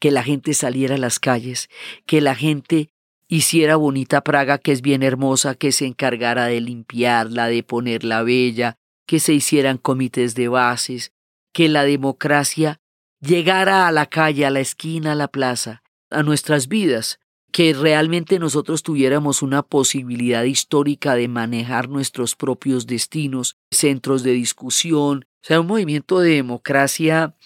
[0.00, 1.68] Que la gente saliera a las calles,
[2.06, 2.93] que la gente
[3.28, 8.78] hiciera bonita Praga, que es bien hermosa, que se encargara de limpiarla, de ponerla bella,
[9.06, 11.12] que se hicieran comités de bases,
[11.52, 12.80] que la democracia
[13.20, 17.18] llegara a la calle, a la esquina, a la plaza, a nuestras vidas,
[17.52, 25.26] que realmente nosotros tuviéramos una posibilidad histórica de manejar nuestros propios destinos, centros de discusión,
[25.42, 27.36] o sea, un movimiento de democracia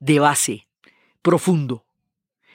[0.00, 0.66] de base,
[1.22, 1.84] profundo,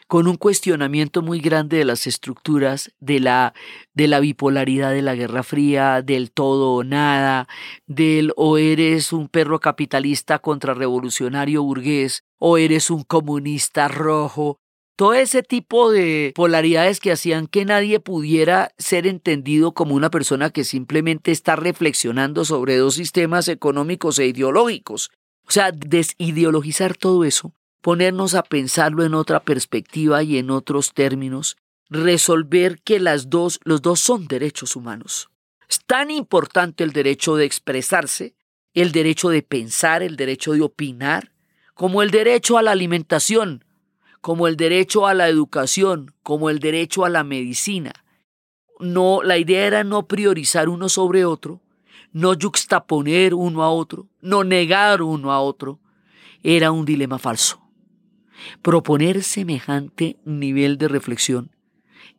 [0.07, 3.53] con un cuestionamiento muy grande de las estructuras, de la,
[3.93, 7.47] de la bipolaridad de la Guerra Fría, del todo o nada,
[7.85, 14.59] del o eres un perro capitalista contrarrevolucionario burgués, o eres un comunista rojo,
[14.97, 20.49] todo ese tipo de polaridades que hacían que nadie pudiera ser entendido como una persona
[20.49, 25.11] que simplemente está reflexionando sobre dos sistemas económicos e ideológicos.
[25.47, 31.57] O sea, desideologizar todo eso, ponernos a pensarlo en otra perspectiva y en otros términos,
[31.89, 35.29] resolver que las dos, los dos son derechos humanos.
[35.69, 38.35] Es tan importante el derecho de expresarse,
[38.73, 41.31] el derecho de pensar, el derecho de opinar,
[41.73, 43.65] como el derecho a la alimentación,
[44.21, 47.93] como el derecho a la educación, como el derecho a la medicina.
[48.79, 51.61] No, la idea era no priorizar uno sobre otro,
[52.11, 55.79] no juxtaponer uno a otro, no negar uno a otro.
[56.43, 57.66] Era un dilema falso.
[58.61, 61.51] Proponer semejante nivel de reflexión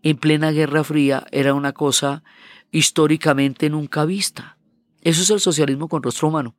[0.02, 2.22] en plena Guerra Fría era una cosa
[2.70, 4.59] históricamente nunca vista.
[5.00, 6.57] Eso es el socialismo con rostro humano.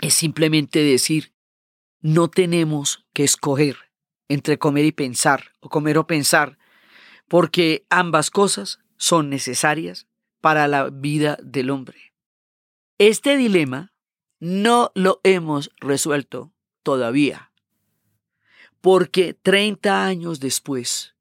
[0.00, 1.32] Es simplemente decir,
[2.00, 3.76] no tenemos que escoger
[4.28, 6.58] entre comer y pensar, o comer o pensar,
[7.28, 10.06] porque ambas cosas son necesarias
[10.40, 12.12] para la vida del hombre.
[12.98, 13.92] Este dilema
[14.38, 16.52] no lo hemos resuelto
[16.82, 17.47] todavía,
[18.90, 21.14] porque 30 años después,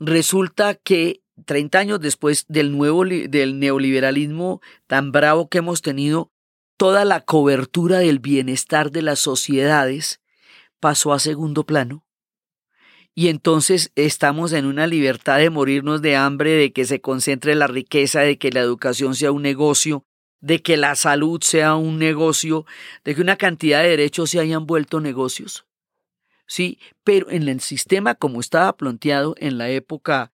[0.00, 6.32] resulta que 30 años después del nuevo del neoliberalismo tan bravo que hemos tenido,
[6.78, 10.22] toda la cobertura del bienestar de las sociedades
[10.80, 12.06] pasó a segundo plano
[13.14, 17.66] y entonces estamos en una libertad de morirnos de hambre, de que se concentre la
[17.66, 20.06] riqueza, de que la educación sea un negocio,
[20.40, 22.64] de que la salud sea un negocio,
[23.04, 25.66] de que una cantidad de derechos se hayan vuelto negocios.
[26.46, 30.32] Sí, pero en el sistema como estaba planteado en la época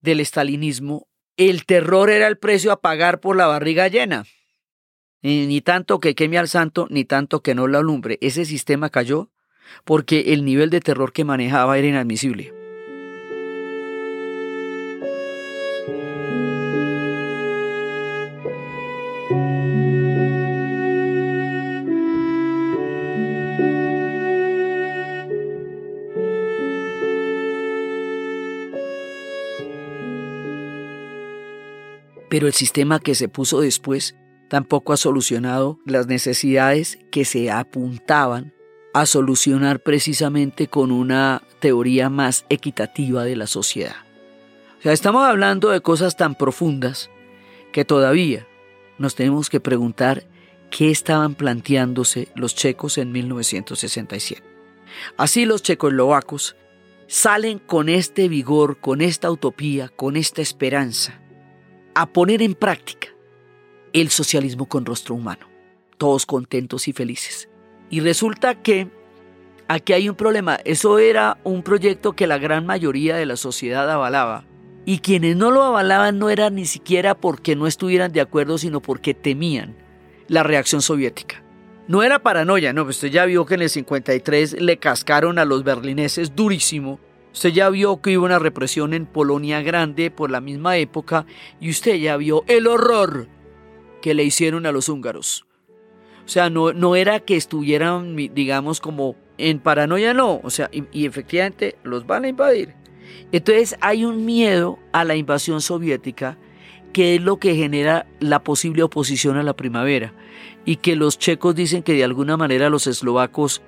[0.00, 4.24] del estalinismo, el terror era el precio a pagar por la barriga llena.
[5.22, 8.18] Ni tanto que queme al santo, ni tanto que no la alumbre.
[8.20, 9.30] Ese sistema cayó
[9.84, 12.61] porque el nivel de terror que manejaba era inadmisible.
[32.32, 34.16] Pero el sistema que se puso después
[34.48, 38.54] tampoco ha solucionado las necesidades que se apuntaban
[38.94, 43.96] a solucionar precisamente con una teoría más equitativa de la sociedad.
[44.78, 47.10] O sea, estamos hablando de cosas tan profundas
[47.70, 48.46] que todavía
[48.96, 50.24] nos tenemos que preguntar
[50.70, 54.42] qué estaban planteándose los checos en 1967.
[55.18, 56.56] Así los checoslovacos
[57.08, 61.21] salen con este vigor, con esta utopía, con esta esperanza,
[61.94, 63.08] a poner en práctica
[63.92, 65.48] el socialismo con rostro humano,
[65.98, 67.48] todos contentos y felices.
[67.90, 68.88] Y resulta que
[69.68, 70.58] aquí hay un problema.
[70.64, 74.44] Eso era un proyecto que la gran mayoría de la sociedad avalaba.
[74.84, 78.80] Y quienes no lo avalaban no era ni siquiera porque no estuvieran de acuerdo, sino
[78.80, 79.76] porque temían
[80.28, 81.42] la reacción soviética.
[81.88, 85.62] No era paranoia, no, usted ya vio que en el 53 le cascaron a los
[85.62, 86.98] berlineses durísimo.
[87.32, 91.26] Usted ya vio que hubo una represión en Polonia grande por la misma época
[91.60, 93.28] y usted ya vio el horror
[94.02, 95.46] que le hicieron a los húngaros.
[96.24, 100.40] O sea, no, no era que estuvieran, digamos, como en paranoia, no.
[100.42, 102.74] O sea, y, efectivamente los van a invadir.
[103.32, 106.38] Entonces hay un miedo a la invasión soviética
[106.92, 110.12] que es lo que genera la posible oposición a la primavera.
[110.64, 113.62] Y que los checos dicen que de alguna manera los eslovacos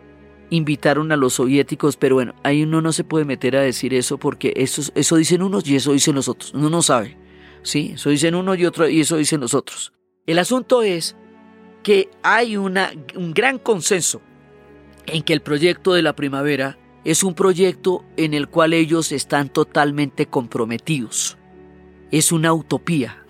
[0.55, 4.19] invitaron a los soviéticos, pero bueno, ahí uno no se puede meter a decir eso
[4.19, 6.53] porque eso, eso dicen unos y eso dicen los otros.
[6.55, 7.17] Uno no sabe.
[7.65, 7.93] ¿sí?
[7.95, 9.93] Eso dicen uno y otro y eso dicen los otros.
[10.27, 11.17] El asunto es
[11.83, 14.23] que hay una, un gran consenso
[15.07, 19.49] en que el proyecto de la primavera es un proyecto en el cual ellos están
[19.49, 21.37] totalmente comprometidos.
[22.11, 23.27] Es una utopía.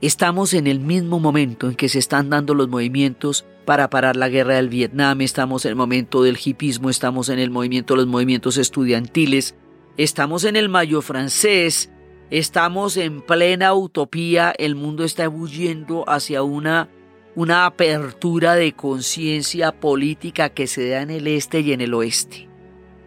[0.00, 4.28] Estamos en el mismo momento en que se están dando los movimientos para parar la
[4.28, 8.56] guerra del Vietnam, estamos en el momento del hipismo, estamos en el movimiento los movimientos
[8.56, 9.54] estudiantiles,
[9.96, 11.90] estamos en el mayo francés,
[12.30, 16.88] estamos en plena utopía, el mundo está ebulliendo hacia una
[17.36, 22.48] una apertura de conciencia política que se da en el este y en el oeste.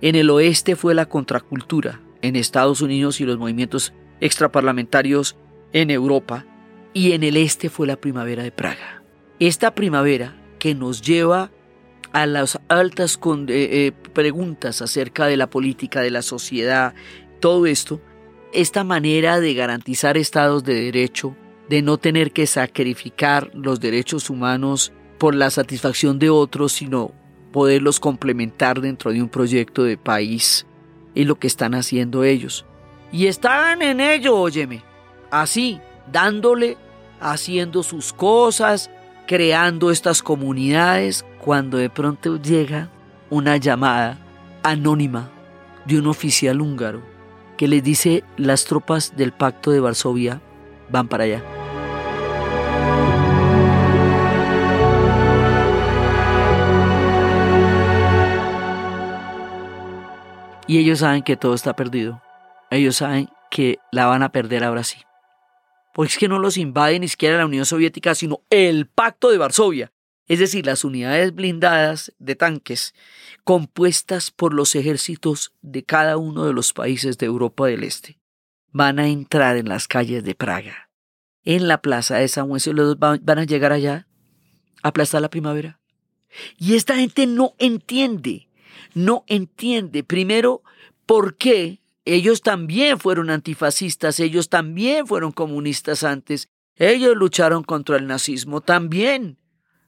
[0.02, 5.38] En el oeste fue la contracultura, en Estados Unidos y los movimientos extraparlamentarios
[5.72, 6.46] en Europa,
[6.94, 9.04] y en el este fue la primavera de Praga.
[9.40, 11.52] Esta primavera que nos lleva
[12.14, 16.94] a las altas eh, eh, preguntas acerca de la política, de la sociedad,
[17.40, 18.02] todo esto,
[18.54, 21.36] esta manera de garantizar estados de derecho,
[21.70, 27.12] de no tener que sacrificar los derechos humanos por la satisfacción de otros, sino
[27.52, 30.66] poderlos complementar dentro de un proyecto de país.
[31.14, 32.66] Es lo que están haciendo ellos.
[33.12, 34.84] Y están en ello, óyeme.
[35.32, 35.80] Así,
[36.12, 36.78] dándole,
[37.20, 38.90] haciendo sus cosas,
[39.28, 42.90] creando estas comunidades, cuando de pronto llega
[43.30, 44.18] una llamada
[44.64, 45.30] anónima
[45.86, 47.02] de un oficial húngaro
[47.58, 50.42] que les dice las tropas del pacto de Varsovia
[50.90, 51.44] van para allá.
[60.68, 62.22] Y ellos saben que todo está perdido.
[62.70, 65.07] Ellos saben que la van a perder ahora sí.
[65.98, 69.40] Porque es que no los invade ni siquiera la Unión Soviética, sino el Pacto de
[69.40, 69.92] Varsovia.
[70.28, 72.94] Es decir, las unidades blindadas de tanques
[73.44, 78.20] compuestas por los ejércitos de cada uno de los países de Europa del Este
[78.72, 80.92] van a entrar en las calles de Praga,
[81.44, 84.08] en la plaza de San Wenceslao, van a llegar allá
[84.84, 85.80] aplastar la primavera.
[86.60, 88.48] Y esta gente no entiende
[88.94, 90.64] no entiende, primero,
[91.06, 91.82] por qué
[92.14, 99.38] ellos también fueron antifascistas, ellos también fueron comunistas antes, ellos lucharon contra el nazismo también.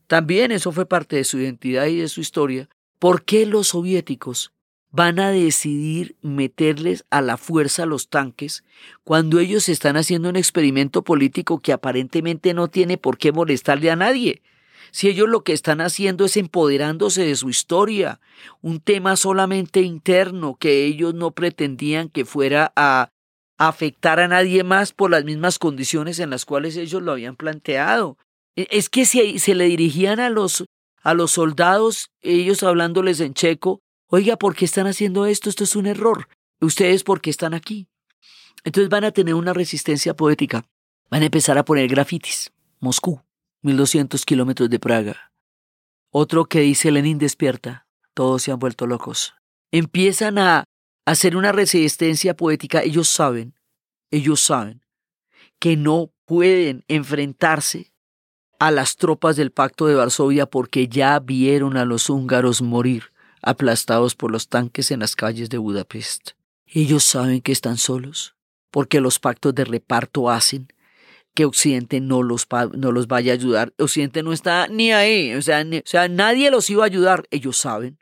[0.08, 2.68] También eso fue parte de su identidad y de su historia.
[2.98, 4.52] ¿Por qué los soviéticos
[4.92, 8.64] van a decidir meterles a la fuerza los tanques
[9.04, 13.96] cuando ellos están haciendo un experimento político que aparentemente no tiene por qué molestarle a
[13.96, 14.42] nadie?
[14.92, 18.20] Si ellos lo que están haciendo es empoderándose de su historia,
[18.62, 23.10] un tema solamente interno que ellos no pretendían que fuera a
[23.58, 28.18] afectar a nadie más por las mismas condiciones en las cuales ellos lo habían planteado.
[28.56, 30.66] E, es que si se le dirigían a los,
[31.04, 35.50] a los soldados, ellos hablándoles en checo, oiga, ¿por qué están haciendo esto?
[35.50, 36.28] Esto es un error.
[36.62, 37.88] ¿Ustedes por qué están aquí?
[38.64, 40.66] Entonces van a tener una resistencia poética.
[41.10, 42.52] Van a empezar a poner grafitis.
[42.80, 43.22] Moscú,
[43.62, 45.32] 1200 kilómetros de Praga.
[46.12, 49.36] Otro que dice Lenin despierta, todos se han vuelto locos.
[49.72, 50.64] Empiezan a
[51.06, 53.56] hacer una resistencia poética, ellos saben,
[54.12, 54.82] ellos saben
[55.60, 57.92] que no pueden enfrentarse
[58.60, 64.16] a las tropas del pacto de Varsovia porque ya vieron a los húngaros morir aplastados
[64.16, 66.32] por los tanques en las calles de Budapest.
[66.66, 68.36] Ellos saben que están solos,
[68.70, 70.68] porque los pactos de reparto hacen
[71.34, 73.74] que Occidente no los, no los vaya a ayudar.
[73.78, 77.58] Occidente no está ni ahí, o sea, o sea, nadie los iba a ayudar, ellos
[77.58, 77.98] saben.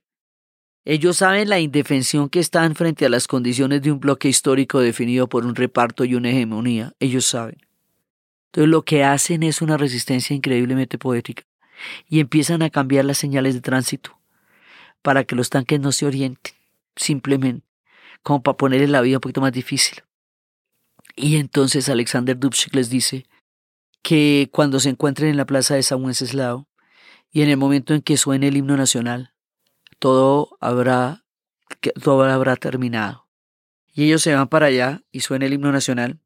[0.85, 5.27] Ellos saben la indefensión que están frente a las condiciones de un bloque histórico definido
[5.27, 7.57] por un reparto y una hegemonía, ellos saben.
[8.47, 11.43] Entonces lo que hacen es una resistencia increíblemente poética
[12.07, 14.17] y empiezan a cambiar las señales de tránsito
[15.01, 16.53] para que los tanques no se orienten,
[16.95, 17.65] simplemente,
[18.23, 20.06] como para ponerle la vida un poquito más difícil.
[21.17, 23.25] Y entonces Alexander Dubček les dice
[24.03, 26.69] que cuando se encuentren en la plaza de San Wenceslao
[27.31, 29.33] y en el momento en que suene el himno nacional,
[29.97, 31.25] todo habrá,
[32.03, 33.27] todo habrá terminado.
[33.91, 36.19] Y ellos se van para allá y suena el himno nacional.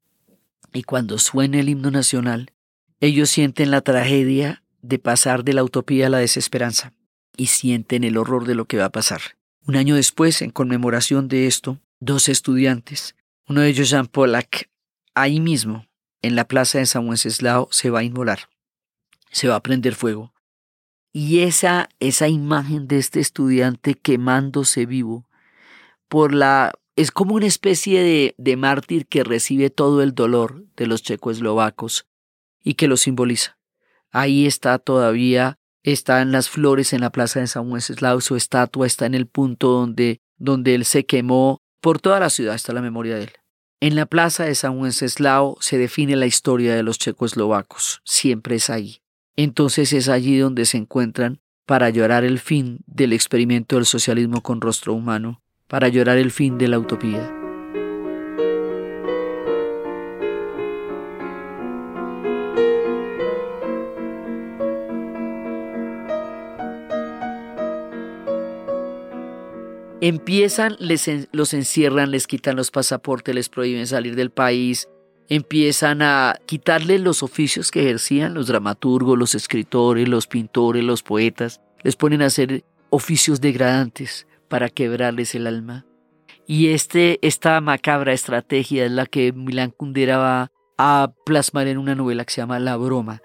[0.73, 2.51] Y cuando suene el himno nacional,
[2.99, 6.93] ellos sienten la tragedia de pasar de la utopía a la desesperanza
[7.37, 9.21] y sienten el horror de lo que va a pasar.
[9.65, 13.15] Un año después, en conmemoración de esto, dos estudiantes,
[13.47, 14.70] uno de ellos Jean Pollack,
[15.15, 15.87] ahí mismo,
[16.21, 18.49] en la plaza de San Wenceslao, se va a inmolar,
[19.31, 20.33] se va a prender fuego.
[21.13, 25.25] Y esa, esa imagen de este estudiante quemándose vivo
[26.07, 30.87] por la es como una especie de, de mártir que recibe todo el dolor de
[30.87, 32.05] los checoslovacos
[32.63, 33.57] y que lo simboliza.
[34.11, 39.05] Ahí está todavía, están las flores en la plaza de San Wenceslao, su estatua está
[39.05, 43.15] en el punto donde, donde él se quemó, por toda la ciudad está la memoria
[43.15, 43.31] de él.
[43.83, 48.69] En la plaza de San Wenceslao se define la historia de los checoslovacos, siempre es
[48.69, 49.01] ahí.
[49.35, 54.61] Entonces es allí donde se encuentran para llorar el fin del experimento del socialismo con
[54.61, 57.40] rostro humano, para llorar el fin de la utopía.
[70.01, 74.89] Empiezan, les, los encierran, les quitan los pasaportes, les prohíben salir del país,
[75.29, 81.61] empiezan a quitarle los oficios que ejercían los dramaturgos, los escritores, los pintores, los poetas,
[81.83, 85.85] les ponen a hacer oficios degradantes para quebrarles el alma.
[86.47, 91.93] Y este, esta macabra estrategia es la que Milán Kundera va a plasmar en una
[91.93, 93.21] novela que se llama La Broma.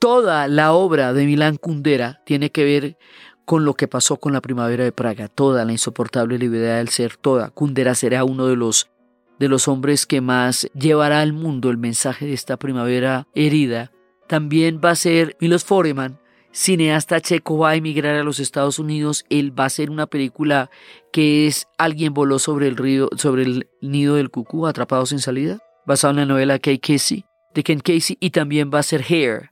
[0.00, 2.96] Toda la obra de Milán Kundera tiene que ver
[3.44, 7.16] con lo que pasó con la primavera de Praga, toda la insoportable libertad del ser,
[7.16, 7.50] toda.
[7.50, 8.90] Kundera será uno de los,
[9.38, 13.92] de los hombres que más llevará al mundo el mensaje de esta primavera herida.
[14.26, 16.18] También va a ser Milos Foreman,
[16.52, 19.26] cineasta checo, va a emigrar a los Estados Unidos.
[19.28, 20.70] Él va a hacer una película
[21.12, 25.58] que es Alguien voló sobre el río, sobre el nido del cucú, atrapados en salida,
[25.84, 27.24] basado en la novela Kay Casey,
[27.54, 29.50] de Ken Casey, y también va a ser Hair,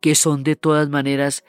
[0.00, 1.44] que son de todas maneras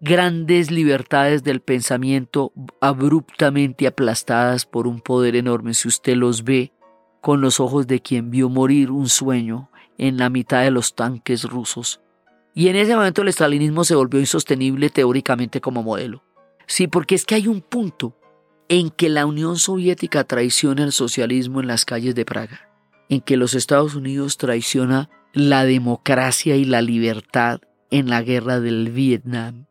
[0.00, 6.72] grandes libertades del pensamiento abruptamente aplastadas por un poder enorme si usted los ve
[7.20, 11.44] con los ojos de quien vio morir un sueño en la mitad de los tanques
[11.44, 12.00] rusos.
[12.54, 16.22] Y en ese momento el estalinismo se volvió insostenible teóricamente como modelo.
[16.66, 18.16] Sí, porque es que hay un punto
[18.68, 22.68] en que la Unión Soviética traiciona el socialismo en las calles de Praga,
[23.08, 28.90] en que los Estados Unidos traiciona la democracia y la libertad en la guerra del
[28.90, 29.65] Vietnam,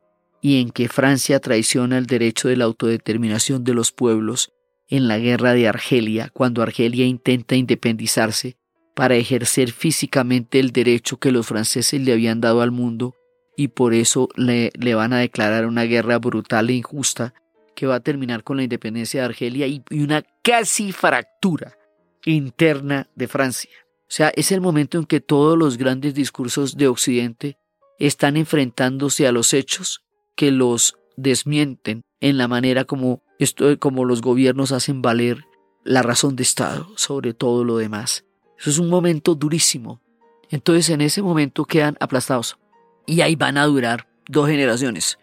[0.46, 4.52] y en que Francia traiciona el derecho de la autodeterminación de los pueblos
[4.88, 8.56] en la guerra de Argelia, cuando Argelia intenta independizarse
[8.94, 13.16] para ejercer físicamente el derecho que los franceses le habían dado al mundo,
[13.58, 17.34] y por eso le, van a declarar una guerra brutal e injusta
[17.76, 21.76] que va a terminar con la independencia de Argelia y, y una casi fractura
[22.24, 23.72] interna de Francia.
[24.02, 27.58] O sea, es el momento en que todos los grandes discursos de Occidente
[27.98, 30.05] están enfrentándose a los hechos
[30.36, 35.46] que los desmienten en la manera como, esto, como los gobiernos hacen valer
[35.84, 38.26] la razón de Estado sobre todo lo demás.
[38.58, 40.02] Eso es un momento durísimo.
[40.50, 42.58] Entonces en ese momento quedan aplastados.
[43.06, 45.20] Y ahí van a durar dos generaciones,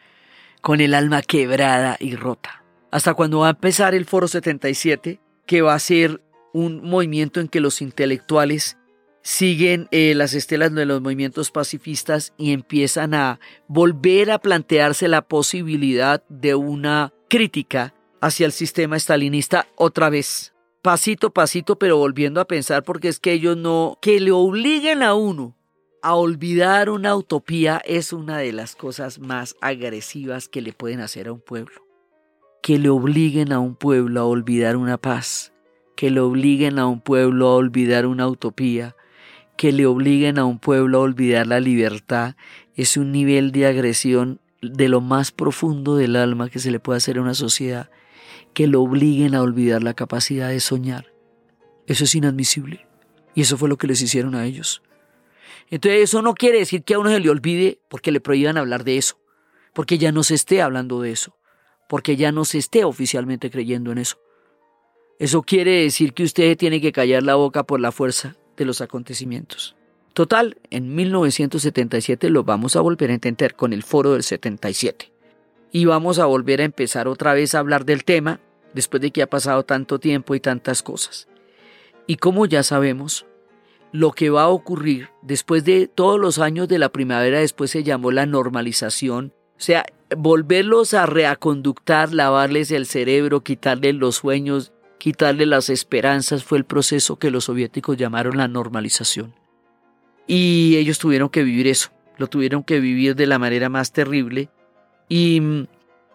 [0.61, 2.65] con el alma quebrada y rota.
[2.91, 7.49] Hasta cuando va a empezar el Foro 77, que va a ser un movimiento en
[7.49, 8.77] que los intelectuales
[9.23, 15.23] siguen eh, las estelas de los movimientos pacifistas y empiezan a volver a plantearse la
[15.23, 20.53] posibilidad de una crítica hacia el sistema estalinista otra vez.
[20.83, 25.15] Pasito, pasito, pero volviendo a pensar porque es que ellos no, que le obliguen a
[25.15, 25.57] uno
[26.03, 31.29] a olvidar una utopía es una de las cosas más agresivas que le pueden hacer
[31.29, 31.87] a un pueblo.
[32.61, 35.53] Que le obliguen a un pueblo a olvidar una paz,
[35.97, 38.97] que le obliguen a un pueblo a olvidar una utopía,
[39.57, 42.37] que le obliguen a un pueblo a olvidar la libertad
[42.75, 46.99] es un nivel de agresión de lo más profundo del alma que se le puede
[46.99, 47.91] hacer a una sociedad,
[48.55, 51.13] que lo obliguen a olvidar la capacidad de soñar.
[51.87, 52.87] Eso es inadmisible.
[53.35, 54.83] Y eso fue lo que les hicieron a ellos.
[55.71, 58.85] Entonces eso no quiere decir que a uno se le olvide porque le prohíban hablar
[58.85, 59.19] de eso,
[59.73, 61.37] porque ya no se esté hablando de eso,
[61.89, 64.19] porque ya no se esté oficialmente creyendo en eso.
[65.19, 68.81] Eso quiere decir que usted tiene que callar la boca por la fuerza de los
[68.81, 69.77] acontecimientos.
[70.13, 75.11] Total, en 1977 lo vamos a volver a entender con el foro del 77.
[75.73, 78.41] Y vamos a volver a empezar otra vez a hablar del tema
[78.75, 81.29] después de que ha pasado tanto tiempo y tantas cosas.
[82.07, 83.27] Y como ya sabemos,
[83.93, 87.85] lo que va a ocurrir después de todos los años de la primavera, después se
[87.85, 89.85] llamó la normalización, o sea,
[90.17, 94.73] volverlos a reaconductar, lavarles el cerebro, quitarles los sueños,
[95.03, 99.35] quitarle las esperanzas fue el proceso que los soviéticos llamaron la normalización.
[100.29, 104.49] Y ellos tuvieron que vivir eso, lo tuvieron que vivir de la manera más terrible.
[105.09, 105.67] Y mm,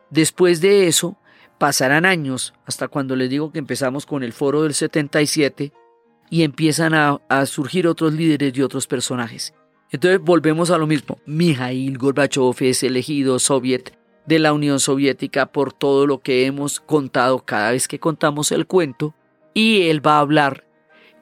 [0.09, 1.17] después de eso,
[1.57, 5.73] pasarán años, hasta cuando les digo que empezamos con el foro del 77,
[6.29, 9.53] y empiezan a, surgir otros líderes y otros personajes.
[9.91, 11.19] Entonces volvemos a lo mismo.
[11.25, 13.96] Mijail Gorbachev es elegido soviet
[14.27, 18.67] de la Unión Soviética por todo lo que hemos contado cada vez que contamos el
[18.67, 19.15] cuento
[19.53, 20.67] y él va a hablar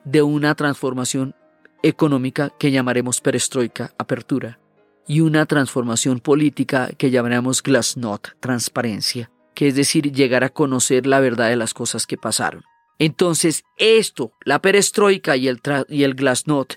[0.03, 1.36] de una transformación
[1.84, 4.60] económica que llamaremos perestroika, apertura,
[5.08, 11.20] y una transformación política que llamaremos glasnost, transparencia, que es decir, llegar a conocer la
[11.20, 12.64] verdad de las cosas que pasaron.
[12.97, 16.76] Entonces, esto, la perestroika y el, y el glasnost,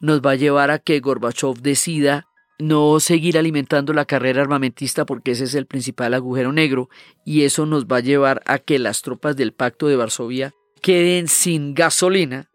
[0.00, 5.32] nos va a llevar a que Gorbachev decida no seguir alimentando la carrera armamentista porque
[5.32, 6.88] ese es el principal agujero negro
[7.24, 11.28] y eso nos va a llevar a que las tropas del Pacto de Varsovia queden
[11.28, 12.50] sin gasolina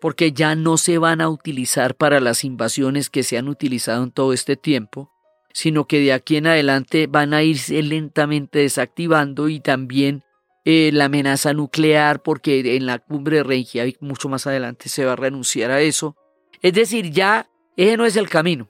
[0.00, 4.10] porque ya no se van a utilizar para las invasiones que se han utilizado en
[4.10, 5.10] todo este tiempo,
[5.54, 10.22] sino que de aquí en adelante van a irse lentamente desactivando y también
[10.66, 15.12] eh, la amenaza nuclear, porque en la cumbre de Reykjavik mucho más adelante se va
[15.12, 16.16] a renunciar a eso.
[16.60, 18.68] Es decir, ya ese no es el camino.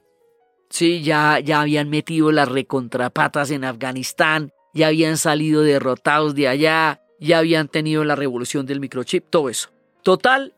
[0.69, 7.01] Sí, ya, ya habían metido las recontrapatas en Afganistán, ya habían salido derrotados de allá,
[7.19, 9.69] ya habían tenido la revolución del microchip, todo eso.
[10.03, 10.53] Total,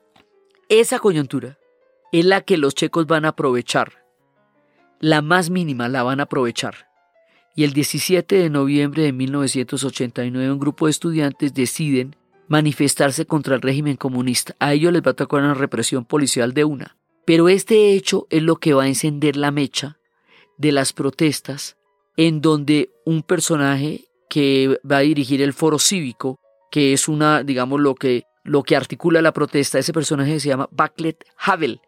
[0.70, 1.58] esa coyuntura
[2.12, 4.04] es la que los checos van a aprovechar.
[5.00, 6.88] La más mínima la van a aprovechar.
[7.56, 12.16] Y el 17 de noviembre de 1989 un grupo de estudiantes deciden
[12.48, 14.56] manifestarse contra el régimen comunista.
[14.60, 16.96] A ellos les va a tocar una represión policial de una.
[17.28, 20.00] Pero este hecho es lo que va a encender la mecha
[20.58, 21.76] de las protestas
[22.16, 26.40] en donde un personaje que va a dirigir el foro cívico,
[26.72, 30.70] que es una, digamos, lo que, lo que articula la protesta, ese personaje se llama
[30.72, 31.82] Backlet Havel.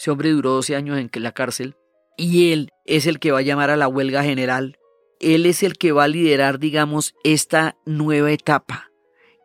[0.00, 1.76] Ese hombre duró 12 años en la cárcel
[2.16, 4.78] y él es el que va a llamar a la huelga general.
[5.20, 8.90] Él es el que va a liderar, digamos, esta nueva etapa,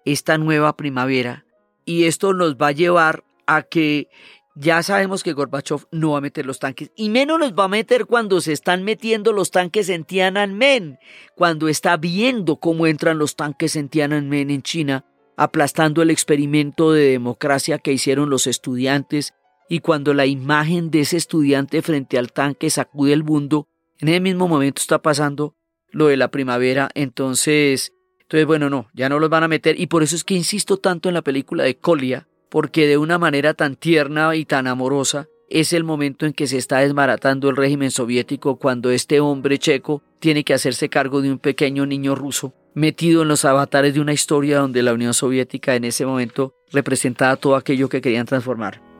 [0.03, 1.45] esta nueva primavera.
[1.85, 4.07] Y esto nos va a llevar a que
[4.55, 7.69] ya sabemos que Gorbachev no va a meter los tanques, y menos los va a
[7.69, 10.97] meter cuando se están metiendo los tanques en Tiananmen,
[11.35, 15.05] cuando está viendo cómo entran los tanques en Tiananmen en China,
[15.37, 19.33] aplastando el experimento de democracia que hicieron los estudiantes,
[19.69, 24.19] y cuando la imagen de ese estudiante frente al tanque sacude el mundo, en ese
[24.19, 25.55] mismo momento está pasando
[25.91, 29.87] lo de la primavera, entonces, entonces bueno, no, ya no los van a meter, y
[29.87, 33.53] por eso es que insisto tanto en la película de Kolia, porque de una manera
[33.53, 37.91] tan tierna y tan amorosa es el momento en que se está desmaratando el régimen
[37.91, 43.21] soviético cuando este hombre checo tiene que hacerse cargo de un pequeño niño ruso metido
[43.21, 47.55] en los avatares de una historia donde la Unión Soviética en ese momento representaba todo
[47.55, 48.90] aquello que querían transformar.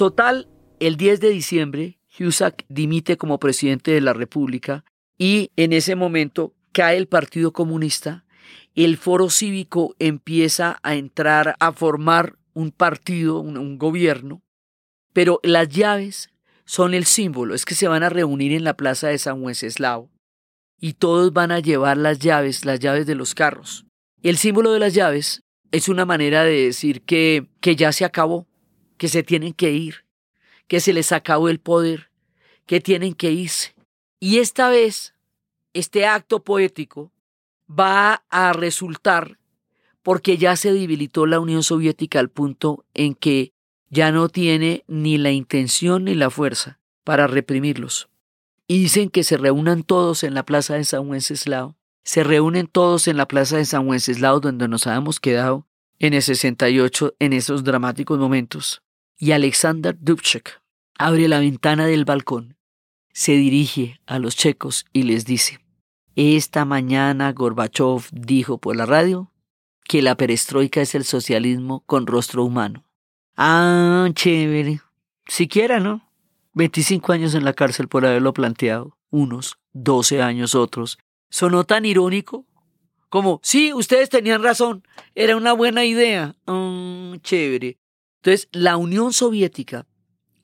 [0.00, 0.48] Total,
[0.78, 4.82] el 10 de diciembre, Husak dimite como presidente de la República
[5.18, 8.24] y en ese momento cae el Partido Comunista,
[8.74, 14.40] el foro cívico empieza a entrar a formar un partido, un, gobierno,
[15.12, 16.30] pero las llaves
[16.64, 20.08] son el símbolo, es que se van a reunir en la plaza de San Wenceslao
[20.80, 23.84] y todos van a llevar las llaves, las llaves de los carros.
[24.22, 25.42] El símbolo de las llaves
[25.72, 28.46] es una manera de decir que, que ya se acabó,
[29.00, 30.04] que se tienen que ir,
[30.68, 32.10] que se les acabó el poder,
[32.66, 33.74] que tienen que irse.
[34.18, 35.14] Y esta vez,
[35.72, 37.10] este acto poético
[37.66, 39.38] va a resultar
[40.02, 43.54] porque ya se debilitó la Unión Soviética al punto en que
[43.88, 48.10] ya no tiene ni la intención ni la fuerza para reprimirlos.
[48.66, 51.74] Y dicen que se reúnan todos en la plaza de San Wenceslao.
[52.02, 55.66] Se reúnen todos en la plaza de San Wenceslao donde nos habíamos quedado
[55.98, 58.82] en el 68 en esos dramáticos momentos
[59.20, 60.62] y Alexander Dubček
[60.98, 62.56] abre la ventana del balcón,
[63.12, 65.60] se dirige a los checos y les dice,
[66.16, 69.30] esta mañana Gorbachev dijo por la radio
[69.84, 72.84] que la perestroika es el socialismo con rostro humano.
[73.36, 74.80] Ah, chévere.
[75.26, 76.08] Siquiera, ¿no?
[76.54, 80.98] 25 años en la cárcel por haberlo planteado, unos, 12 años otros.
[81.28, 82.46] Sonó tan irónico
[83.10, 84.82] como, sí, ustedes tenían razón,
[85.14, 86.36] era una buena idea.
[86.46, 87.79] Ah, chévere.
[88.22, 89.86] Entonces, la Unión Soviética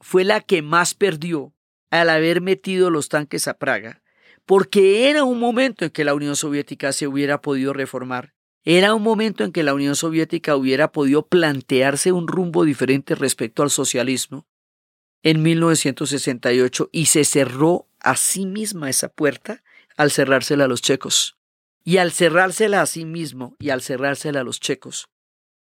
[0.01, 1.53] fue la que más perdió
[1.91, 4.03] al haber metido los tanques a Praga,
[4.47, 8.33] porque era un momento en que la Unión Soviética se hubiera podido reformar,
[8.65, 13.63] era un momento en que la Unión Soviética hubiera podido plantearse un rumbo diferente respecto
[13.63, 14.47] al socialismo
[15.23, 19.63] en 1968 y se cerró a sí misma esa puerta
[19.97, 21.37] al cerrársela a los checos.
[21.85, 25.09] Y al cerrársela a sí mismo y al cerrársela a los checos,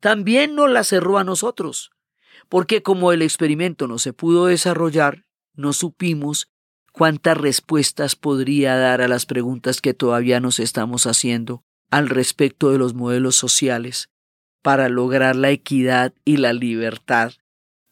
[0.01, 1.91] también no la cerró a nosotros,
[2.49, 6.49] porque como el experimento no se pudo desarrollar, no supimos
[6.91, 12.77] cuántas respuestas podría dar a las preguntas que todavía nos estamos haciendo al respecto de
[12.77, 14.09] los modelos sociales
[14.61, 17.33] para lograr la equidad y la libertad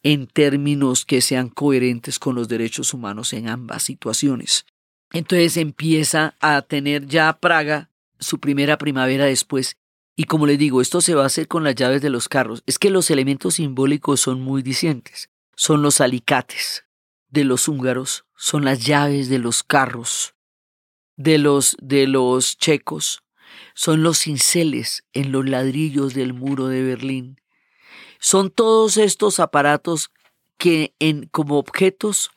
[0.02, 4.66] en términos que sean coherentes con los derechos humanos en ambas situaciones.
[5.12, 7.90] Entonces empieza a tener ya Praga
[8.20, 9.77] su primera primavera después
[10.20, 12.64] y como les digo, esto se va a hacer con las llaves de los carros.
[12.66, 15.30] Es que los elementos simbólicos son muy discientes.
[15.54, 16.84] Son los alicates.
[17.30, 20.34] de los húngaros son las llaves de los carros,
[21.16, 23.22] de los, de los checos,
[23.74, 27.40] son los cinceles en los ladrillos del muro de Berlín.
[28.18, 30.10] Son todos estos aparatos
[30.56, 32.30] que en, como objetos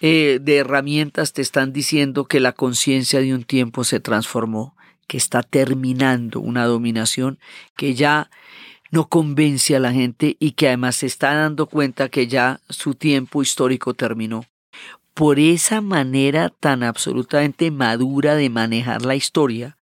[0.00, 4.76] eh, de herramientas te están diciendo que la conciencia de un tiempo se transformó,
[5.08, 7.40] que está terminando una dominación
[7.76, 8.30] que ya
[8.92, 12.94] no convence a la gente y que además se está dando cuenta que ya su
[12.94, 14.44] tiempo histórico terminó.
[15.14, 19.78] Por esa manera tan absolutamente madura de manejar la historia,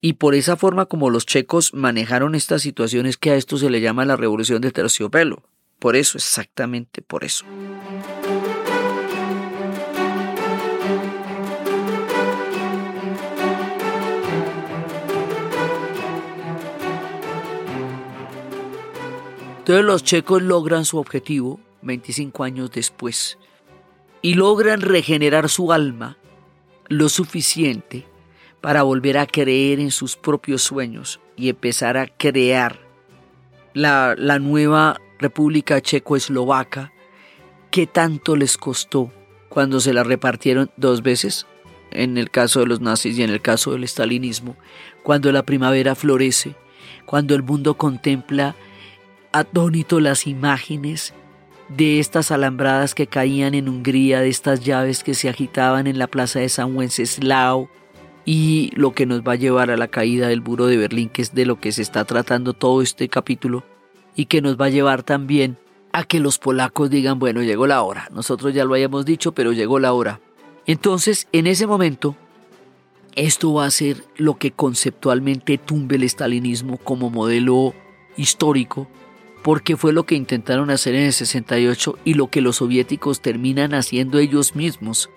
[0.00, 3.80] y por esa forma como los checos manejaron estas situaciones que a esto se le
[3.80, 5.42] llama la revolución de terciopelo.
[5.78, 7.44] Por eso, exactamente por eso.
[19.66, 23.36] Entonces los checos logran su objetivo 25 años después
[24.22, 26.18] y logran regenerar su alma
[26.86, 28.06] lo suficiente
[28.60, 32.78] para volver a creer en sus propios sueños y empezar a crear
[33.74, 36.92] la, la nueva República Checo-Eslovaca.
[37.72, 39.10] Que tanto les costó
[39.48, 41.44] cuando se la repartieron dos veces,
[41.90, 44.56] en el caso de los nazis y en el caso del estalinismo,
[45.02, 46.54] cuando la primavera florece,
[47.04, 48.54] cuando el mundo contempla
[49.32, 51.14] atónito las imágenes
[51.68, 56.06] de estas alambradas que caían en Hungría, de estas llaves que se agitaban en la
[56.06, 57.68] plaza de San Wenceslao,
[58.24, 61.22] y lo que nos va a llevar a la caída del muro de Berlín, que
[61.22, 63.64] es de lo que se está tratando todo este capítulo,
[64.16, 65.58] y que nos va a llevar también
[65.92, 69.52] a que los polacos digan, bueno, llegó la hora, nosotros ya lo hayamos dicho, pero
[69.52, 70.20] llegó la hora.
[70.66, 72.16] Entonces, en ese momento,
[73.14, 77.74] esto va a ser lo que conceptualmente tumbe el estalinismo como modelo
[78.16, 78.88] histórico
[79.46, 83.74] porque fue lo que intentaron hacer en el 68 y lo que los soviéticos terminan
[83.74, 85.08] haciendo ellos mismos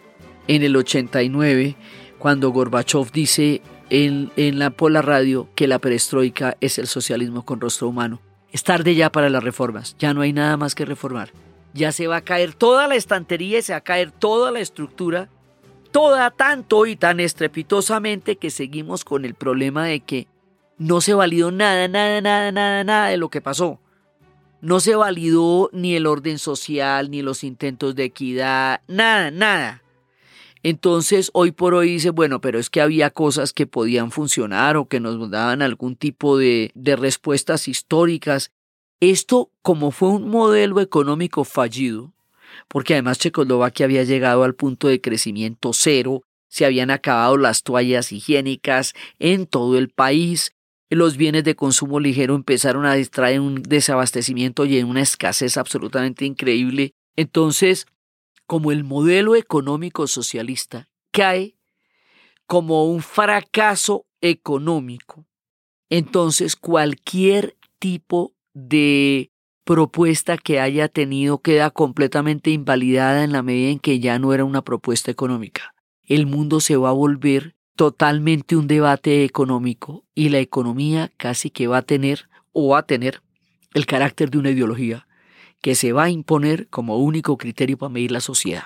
[0.48, 1.76] en el 89,
[2.20, 7.44] cuando Gorbachev dice en, en la, por la radio que la perestroika es el socialismo
[7.44, 8.22] con rostro humano.
[8.52, 11.32] Es tarde ya para las reformas, ya no hay nada más que reformar.
[11.74, 14.60] Ya se va a caer toda la estantería y se va a caer toda la
[14.60, 15.28] estructura,
[15.90, 20.28] toda tanto y tan estrepitosamente que seguimos con el problema de que
[20.78, 23.80] no se validó nada, nada, nada, nada, nada de lo que pasó.
[24.62, 29.84] No se validó ni el orden social, ni los intentos de equidad, nada, nada.
[30.62, 34.88] Entonces, hoy por hoy dice, bueno, pero es que había cosas que podían funcionar o
[34.88, 38.52] que nos daban algún tipo de, respuestas históricas.
[39.00, 42.12] Esto, como fue un modelo económico fallido,
[42.68, 48.12] porque además Checoslovaquia había llegado al punto de crecimiento cero, se habían acabado las toallas
[48.12, 50.54] higiénicas en todo el país,
[50.90, 56.26] los bienes de consumo ligero empezaron a distraer un desabastecimiento y en una escasez absolutamente
[56.26, 56.94] increíble.
[57.16, 57.86] Entonces,
[58.48, 61.56] como el modelo económico socialista cae
[62.48, 65.28] como un fracaso económico,
[65.90, 69.32] entonces cualquier tipo de
[69.64, 74.44] propuesta que haya tenido queda completamente invalidada en la medida en que ya no era
[74.44, 75.76] una propuesta económica.
[76.04, 81.68] El mundo se va a volver totalmente un debate económico y la economía casi que
[81.68, 83.22] va a tener o va a tener
[83.74, 85.08] el carácter de una ideología
[85.62, 88.64] que se va a imponer como único criterio para medir la sociedad.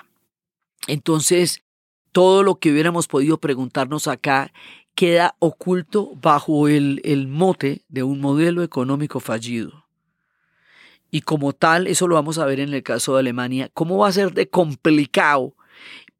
[0.88, 1.62] Entonces,
[2.10, 4.52] todo lo que hubiéramos podido preguntarnos acá
[4.96, 9.86] queda oculto bajo el, el mote de un modelo económico fallido.
[11.12, 14.08] Y como tal, eso lo vamos a ver en el caso de Alemania, cómo va
[14.08, 15.54] a ser de complicado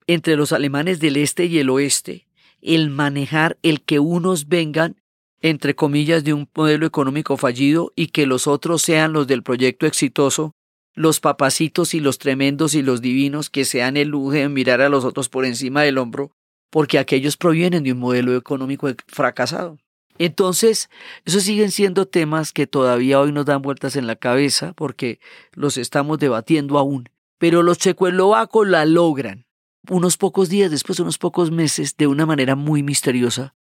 [0.06, 2.28] entre los alemanes del este y el oeste
[2.64, 4.96] el manejar el que unos vengan,
[5.40, 9.86] entre comillas, de un modelo económico fallido y que los otros sean los del proyecto
[9.86, 10.54] exitoso,
[10.94, 14.88] los papacitos y los tremendos y los divinos que sean el lujo de mirar a
[14.88, 16.32] los otros por encima del hombro,
[16.70, 19.78] porque aquellos provienen de un modelo económico fracasado.
[20.18, 20.88] Entonces,
[21.24, 25.18] esos siguen siendo temas que todavía hoy nos dan vueltas en la cabeza porque
[25.52, 27.08] los estamos debatiendo aún.
[27.38, 29.44] Pero los checoeslovacos la logran.
[29.90, 33.54] Unos pocos días después, unos pocos meses, de una manera muy misteriosa,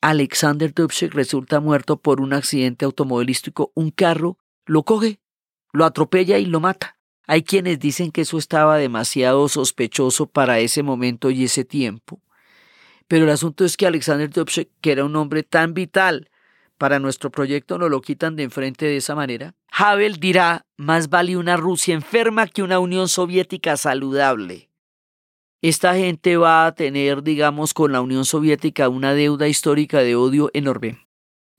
[0.00, 3.72] Alexander Dubček resulta muerto por un accidente automovilístico.
[3.74, 5.20] Un carro lo coge,
[5.72, 6.96] lo atropella y lo mata.
[7.26, 12.22] Hay quienes dicen que eso estaba demasiado sospechoso para ese momento y ese tiempo.
[13.06, 16.30] Pero el asunto es que Alexander Dubček, que era un hombre tan vital
[16.78, 19.54] para nuestro proyecto, no lo quitan de enfrente de esa manera.
[19.70, 24.70] Havel dirá, más vale una Rusia enferma que una Unión Soviética saludable
[25.62, 30.50] esta gente va a tener, digamos, con la Unión Soviética una deuda histórica de odio
[30.52, 31.06] enorme,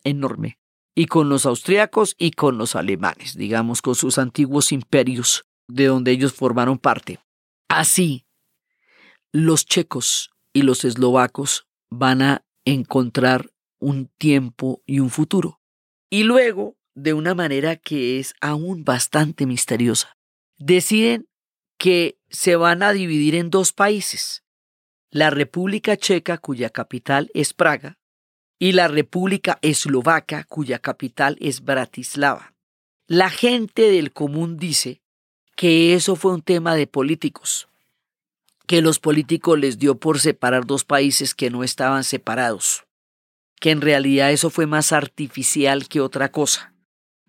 [0.03, 0.59] enorme.
[0.95, 6.11] Y con los austriacos y con los alemanes, digamos, con sus antiguos imperios de donde
[6.11, 7.19] ellos formaron parte.
[7.67, 8.25] Así,
[9.31, 15.59] los checos y los eslovacos van a encontrar un tiempo y un futuro.
[16.09, 20.17] Y luego, de una manera que es aún bastante misteriosa,
[20.57, 21.27] deciden
[21.77, 24.43] que se van a dividir en dos países,
[25.09, 27.97] la República Checa, cuya capital es Praga,
[28.59, 32.53] y la República Eslovaca, cuya capital es Bratislava.
[33.07, 35.01] La gente del común dice
[35.55, 37.69] que eso fue un tema de políticos,
[38.65, 42.85] que los políticos les dio por separar dos países que no estaban separados,
[43.59, 46.73] que en realidad eso fue más artificial que otra cosa.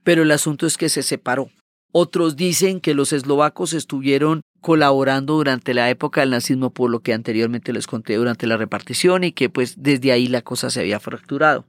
[0.02, 1.50] Pero el asunto es que se separó.
[1.92, 7.14] Otros dicen que los eslovacos estuvieron colaborando durante la época del nazismo por lo que
[7.14, 11.00] anteriormente les conté durante la repartición y que pues desde ahí la cosa se había
[11.00, 11.64] fracturado.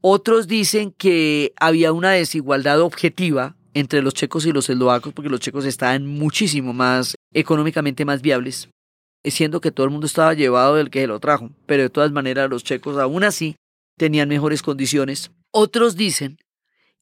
[0.00, 5.40] Otros dicen que había una desigualdad objetiva entre los checos y los eslovacos porque los
[5.40, 8.68] checos estaban muchísimo más económicamente más viables,
[9.24, 12.50] siendo que todo el mundo estaba llevado del que lo trajo, pero de todas maneras
[12.50, 13.56] los checos aún así
[13.96, 15.30] tenían mejores condiciones.
[15.52, 16.38] Otros dicen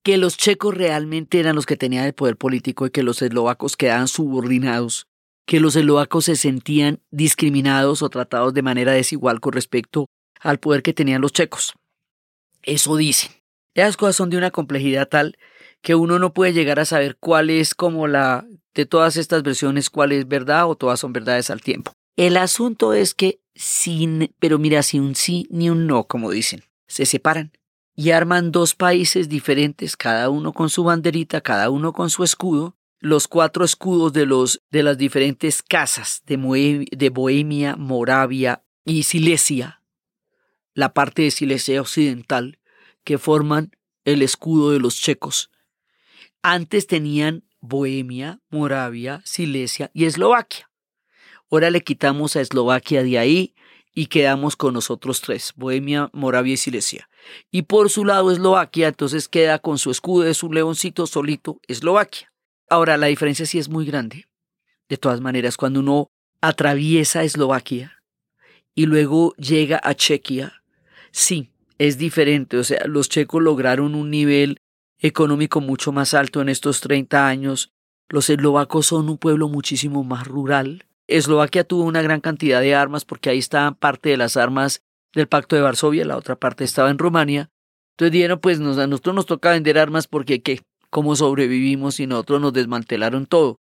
[0.03, 3.77] que los checos realmente eran los que tenían el poder político y que los eslovacos
[3.77, 5.07] quedaban subordinados
[5.51, 10.07] que los eslovacos se sentían discriminados o tratados de manera desigual con respecto
[10.39, 11.75] al poder que tenían los checos.
[12.63, 13.33] Eso dicen.
[13.75, 15.37] Esas cosas son de una complejidad tal
[15.83, 19.91] que uno no puede llegar a saber cuál es como la de todas estas versiones
[19.91, 21.93] cuál es verdad o todas son verdades al tiempo.
[22.15, 26.63] El asunto es que sin, pero mira, sin un sí ni un no, como dicen,
[26.87, 27.51] se separan
[28.01, 32.75] y arman dos países diferentes, cada uno con su banderita, cada uno con su escudo,
[32.99, 39.83] los cuatro escudos de, los, de las diferentes casas de, de Bohemia, Moravia y Silesia,
[40.73, 42.59] la parte de Silesia occidental,
[43.05, 43.77] que forman
[44.07, 45.51] el escudo de los checos.
[46.41, 50.71] Antes tenían Bohemia, Moravia, Silesia y Eslovaquia.
[51.51, 53.55] Ahora le quitamos a Eslovaquia de ahí
[54.01, 57.11] y quedamos con nosotros tres, Bohemia, Moravia y Silesia.
[57.51, 62.33] Y por su lado Eslovaquia, entonces queda con su escudo de su leoncito solito, Eslovaquia.
[62.71, 64.27] Ahora, la diferencia sí es muy grande.
[64.89, 68.03] De todas maneras, cuando uno atraviesa Eslovaquia
[68.75, 70.63] y luego llega a Chequia,
[71.13, 72.57] sí, es diferente.
[72.57, 74.63] O sea, los checos lograron un nivel
[74.99, 77.71] económico mucho más alto en estos 30 años.
[78.09, 80.87] Los eslovacos son un pueblo muchísimo más rural.
[81.11, 84.83] Eslovaquia tuvo una gran cantidad de armas porque ahí estaban parte de las armas
[85.13, 87.51] del Pacto de Varsovia, la otra parte estaba en Rumania.
[87.93, 90.61] Entonces dijeron, pues nos, a nosotros nos toca vender armas porque ¿qué?
[90.89, 93.57] cómo sobrevivimos y nosotros nos desmantelaron todo.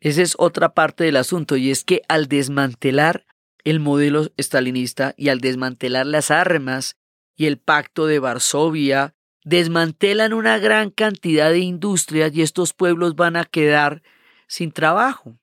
[0.00, 3.24] Esa es otra parte del asunto y es que al desmantelar
[3.64, 6.96] el modelo estalinista y al desmantelar las armas
[7.36, 13.36] y el pacto de Varsovia, desmantelan una gran cantidad de industrias y estos pueblos van
[13.36, 14.02] a quedar
[14.48, 15.38] sin trabajo.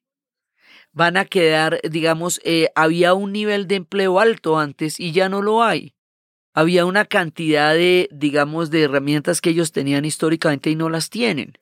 [1.00, 5.42] Van a quedar, digamos, eh, había un nivel de empleo alto antes y ya no
[5.42, 5.94] lo hay
[6.60, 11.54] había una cantidad de, digamos, de herramientas que ellos tenían históricamente y no las tienen.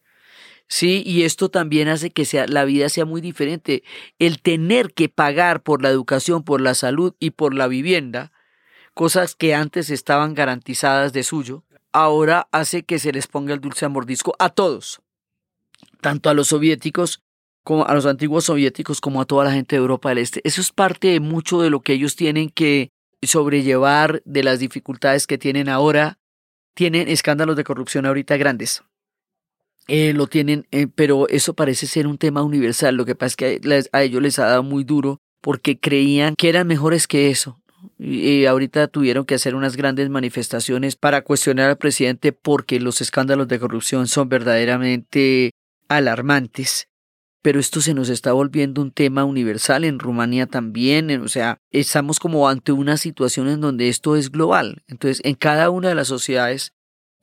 [0.68, 3.84] Sí, y esto también hace que sea, la vida sea muy diferente.
[4.18, 8.32] El tener que pagar por la educación, por la salud y por la vivienda,
[8.96, 13.86] cosas que antes estaban garantizadas de suyo, ahora hace que se les ponga el dulce
[13.86, 15.02] a mordisco a todos,
[16.02, 17.22] tanto a los soviéticos
[17.88, 20.42] a los antiguos soviéticos como a toda la gente de Europa del Este.
[20.44, 22.92] Eso es parte de mucho de lo que ellos tienen que
[23.22, 26.18] sobrellevar de las dificultades que tienen ahora.
[26.74, 28.84] Tienen escándalos de corrupción ahorita grandes.
[29.88, 32.96] Eh, lo tienen, eh, pero eso parece ser un tema universal.
[32.96, 36.50] Lo que pasa es que a ellos les ha dado muy duro porque creían que
[36.50, 37.60] eran mejores que eso.
[37.98, 43.48] Y ahorita tuvieron que hacer unas grandes manifestaciones para cuestionar al presidente porque los escándalos
[43.48, 45.52] de corrupción son verdaderamente
[45.88, 46.88] alarmantes
[47.42, 52.20] pero esto se nos está volviendo un tema universal en Rumanía también, o sea, estamos
[52.20, 54.84] como ante una situación en donde esto es global.
[54.88, 56.74] Entonces, en cada una de las sociedades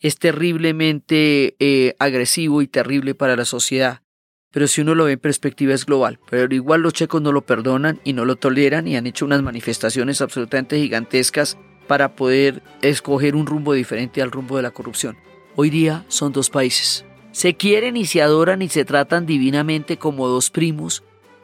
[0.01, 4.03] es terriblemente eh, agresivo y terrible para la sociedad,
[4.51, 6.21] pero si uno lo ve en perspectiva es global.
[6.31, 9.43] Pero igual los checos no lo perdonan y no lo toleran y han hecho unas
[9.43, 11.59] manifestaciones absolutamente gigantescas
[11.89, 15.17] para poder escoger un rumbo diferente al rumbo de la corrupción.
[15.57, 17.05] Hoy día son dos países,
[17.35, 21.03] se quieren y se adoran y se tratan divinamente como dos primos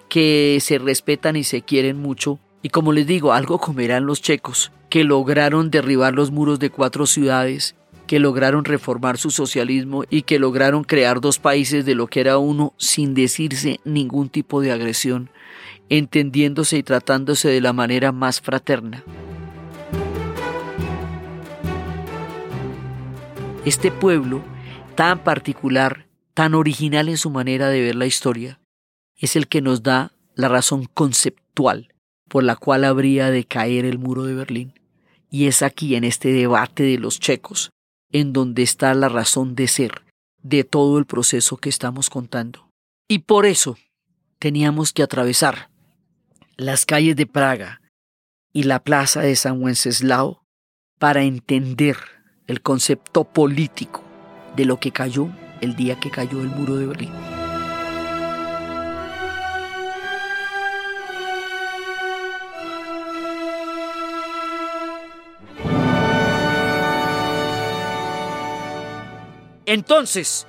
[0.09, 2.39] que se respetan y se quieren mucho.
[2.63, 7.07] Y como les digo, algo comerán los checos, que lograron derribar los muros de cuatro
[7.07, 7.75] ciudades,
[8.07, 12.39] que lograron reformar su socialismo y que lograron crear dos países de lo que era
[12.39, 15.29] uno sin decirse ningún tipo de agresión,
[15.89, 19.03] entendiéndose y tratándose de la manera más fraterna.
[23.65, 24.41] Este pueblo
[25.01, 28.61] tan particular, tan original en su manera de ver la historia,
[29.17, 31.95] es el que nos da la razón conceptual
[32.29, 34.79] por la cual habría de caer el muro de Berlín.
[35.31, 37.71] Y es aquí, en este debate de los checos,
[38.13, 40.03] en donde está la razón de ser
[40.43, 42.69] de todo el proceso que estamos contando.
[43.09, 43.79] Y por eso
[44.39, 45.71] teníamos que atravesar
[46.59, 47.81] las calles de Praga
[48.53, 50.43] y la plaza de San Wenceslao
[50.99, 51.97] para entender
[52.47, 54.10] el concepto político
[54.57, 55.29] de lo que cayó
[55.61, 57.13] el día que cayó el muro de Berlín.
[69.67, 70.49] Entonces,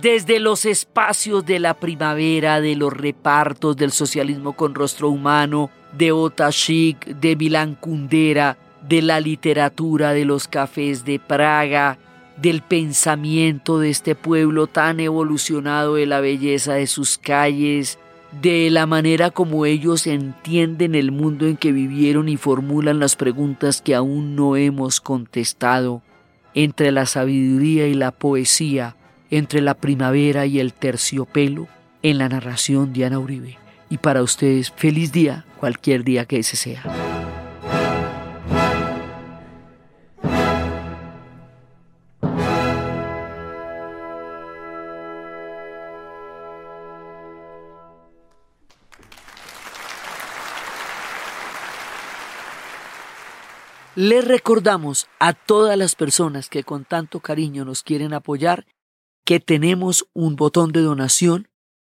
[0.00, 6.12] desde los espacios de la primavera, de los repartos del socialismo con rostro humano, de
[6.12, 11.98] Ota Chic, de Milán Kundera, de la literatura de los cafés de Praga,
[12.36, 17.98] del pensamiento de este pueblo tan evolucionado, de la belleza de sus calles,
[18.42, 23.80] de la manera como ellos entienden el mundo en que vivieron y formulan las preguntas
[23.80, 26.02] que aún no hemos contestado
[26.54, 28.96] entre la sabiduría y la poesía,
[29.30, 31.68] entre la primavera y el terciopelo,
[32.02, 33.58] en la narración de Ana Uribe.
[33.90, 37.13] Y para ustedes, feliz día, cualquier día que ese sea.
[53.96, 58.66] Le recordamos a todas las personas que con tanto cariño nos quieren apoyar
[59.24, 61.46] que tenemos un botón de donación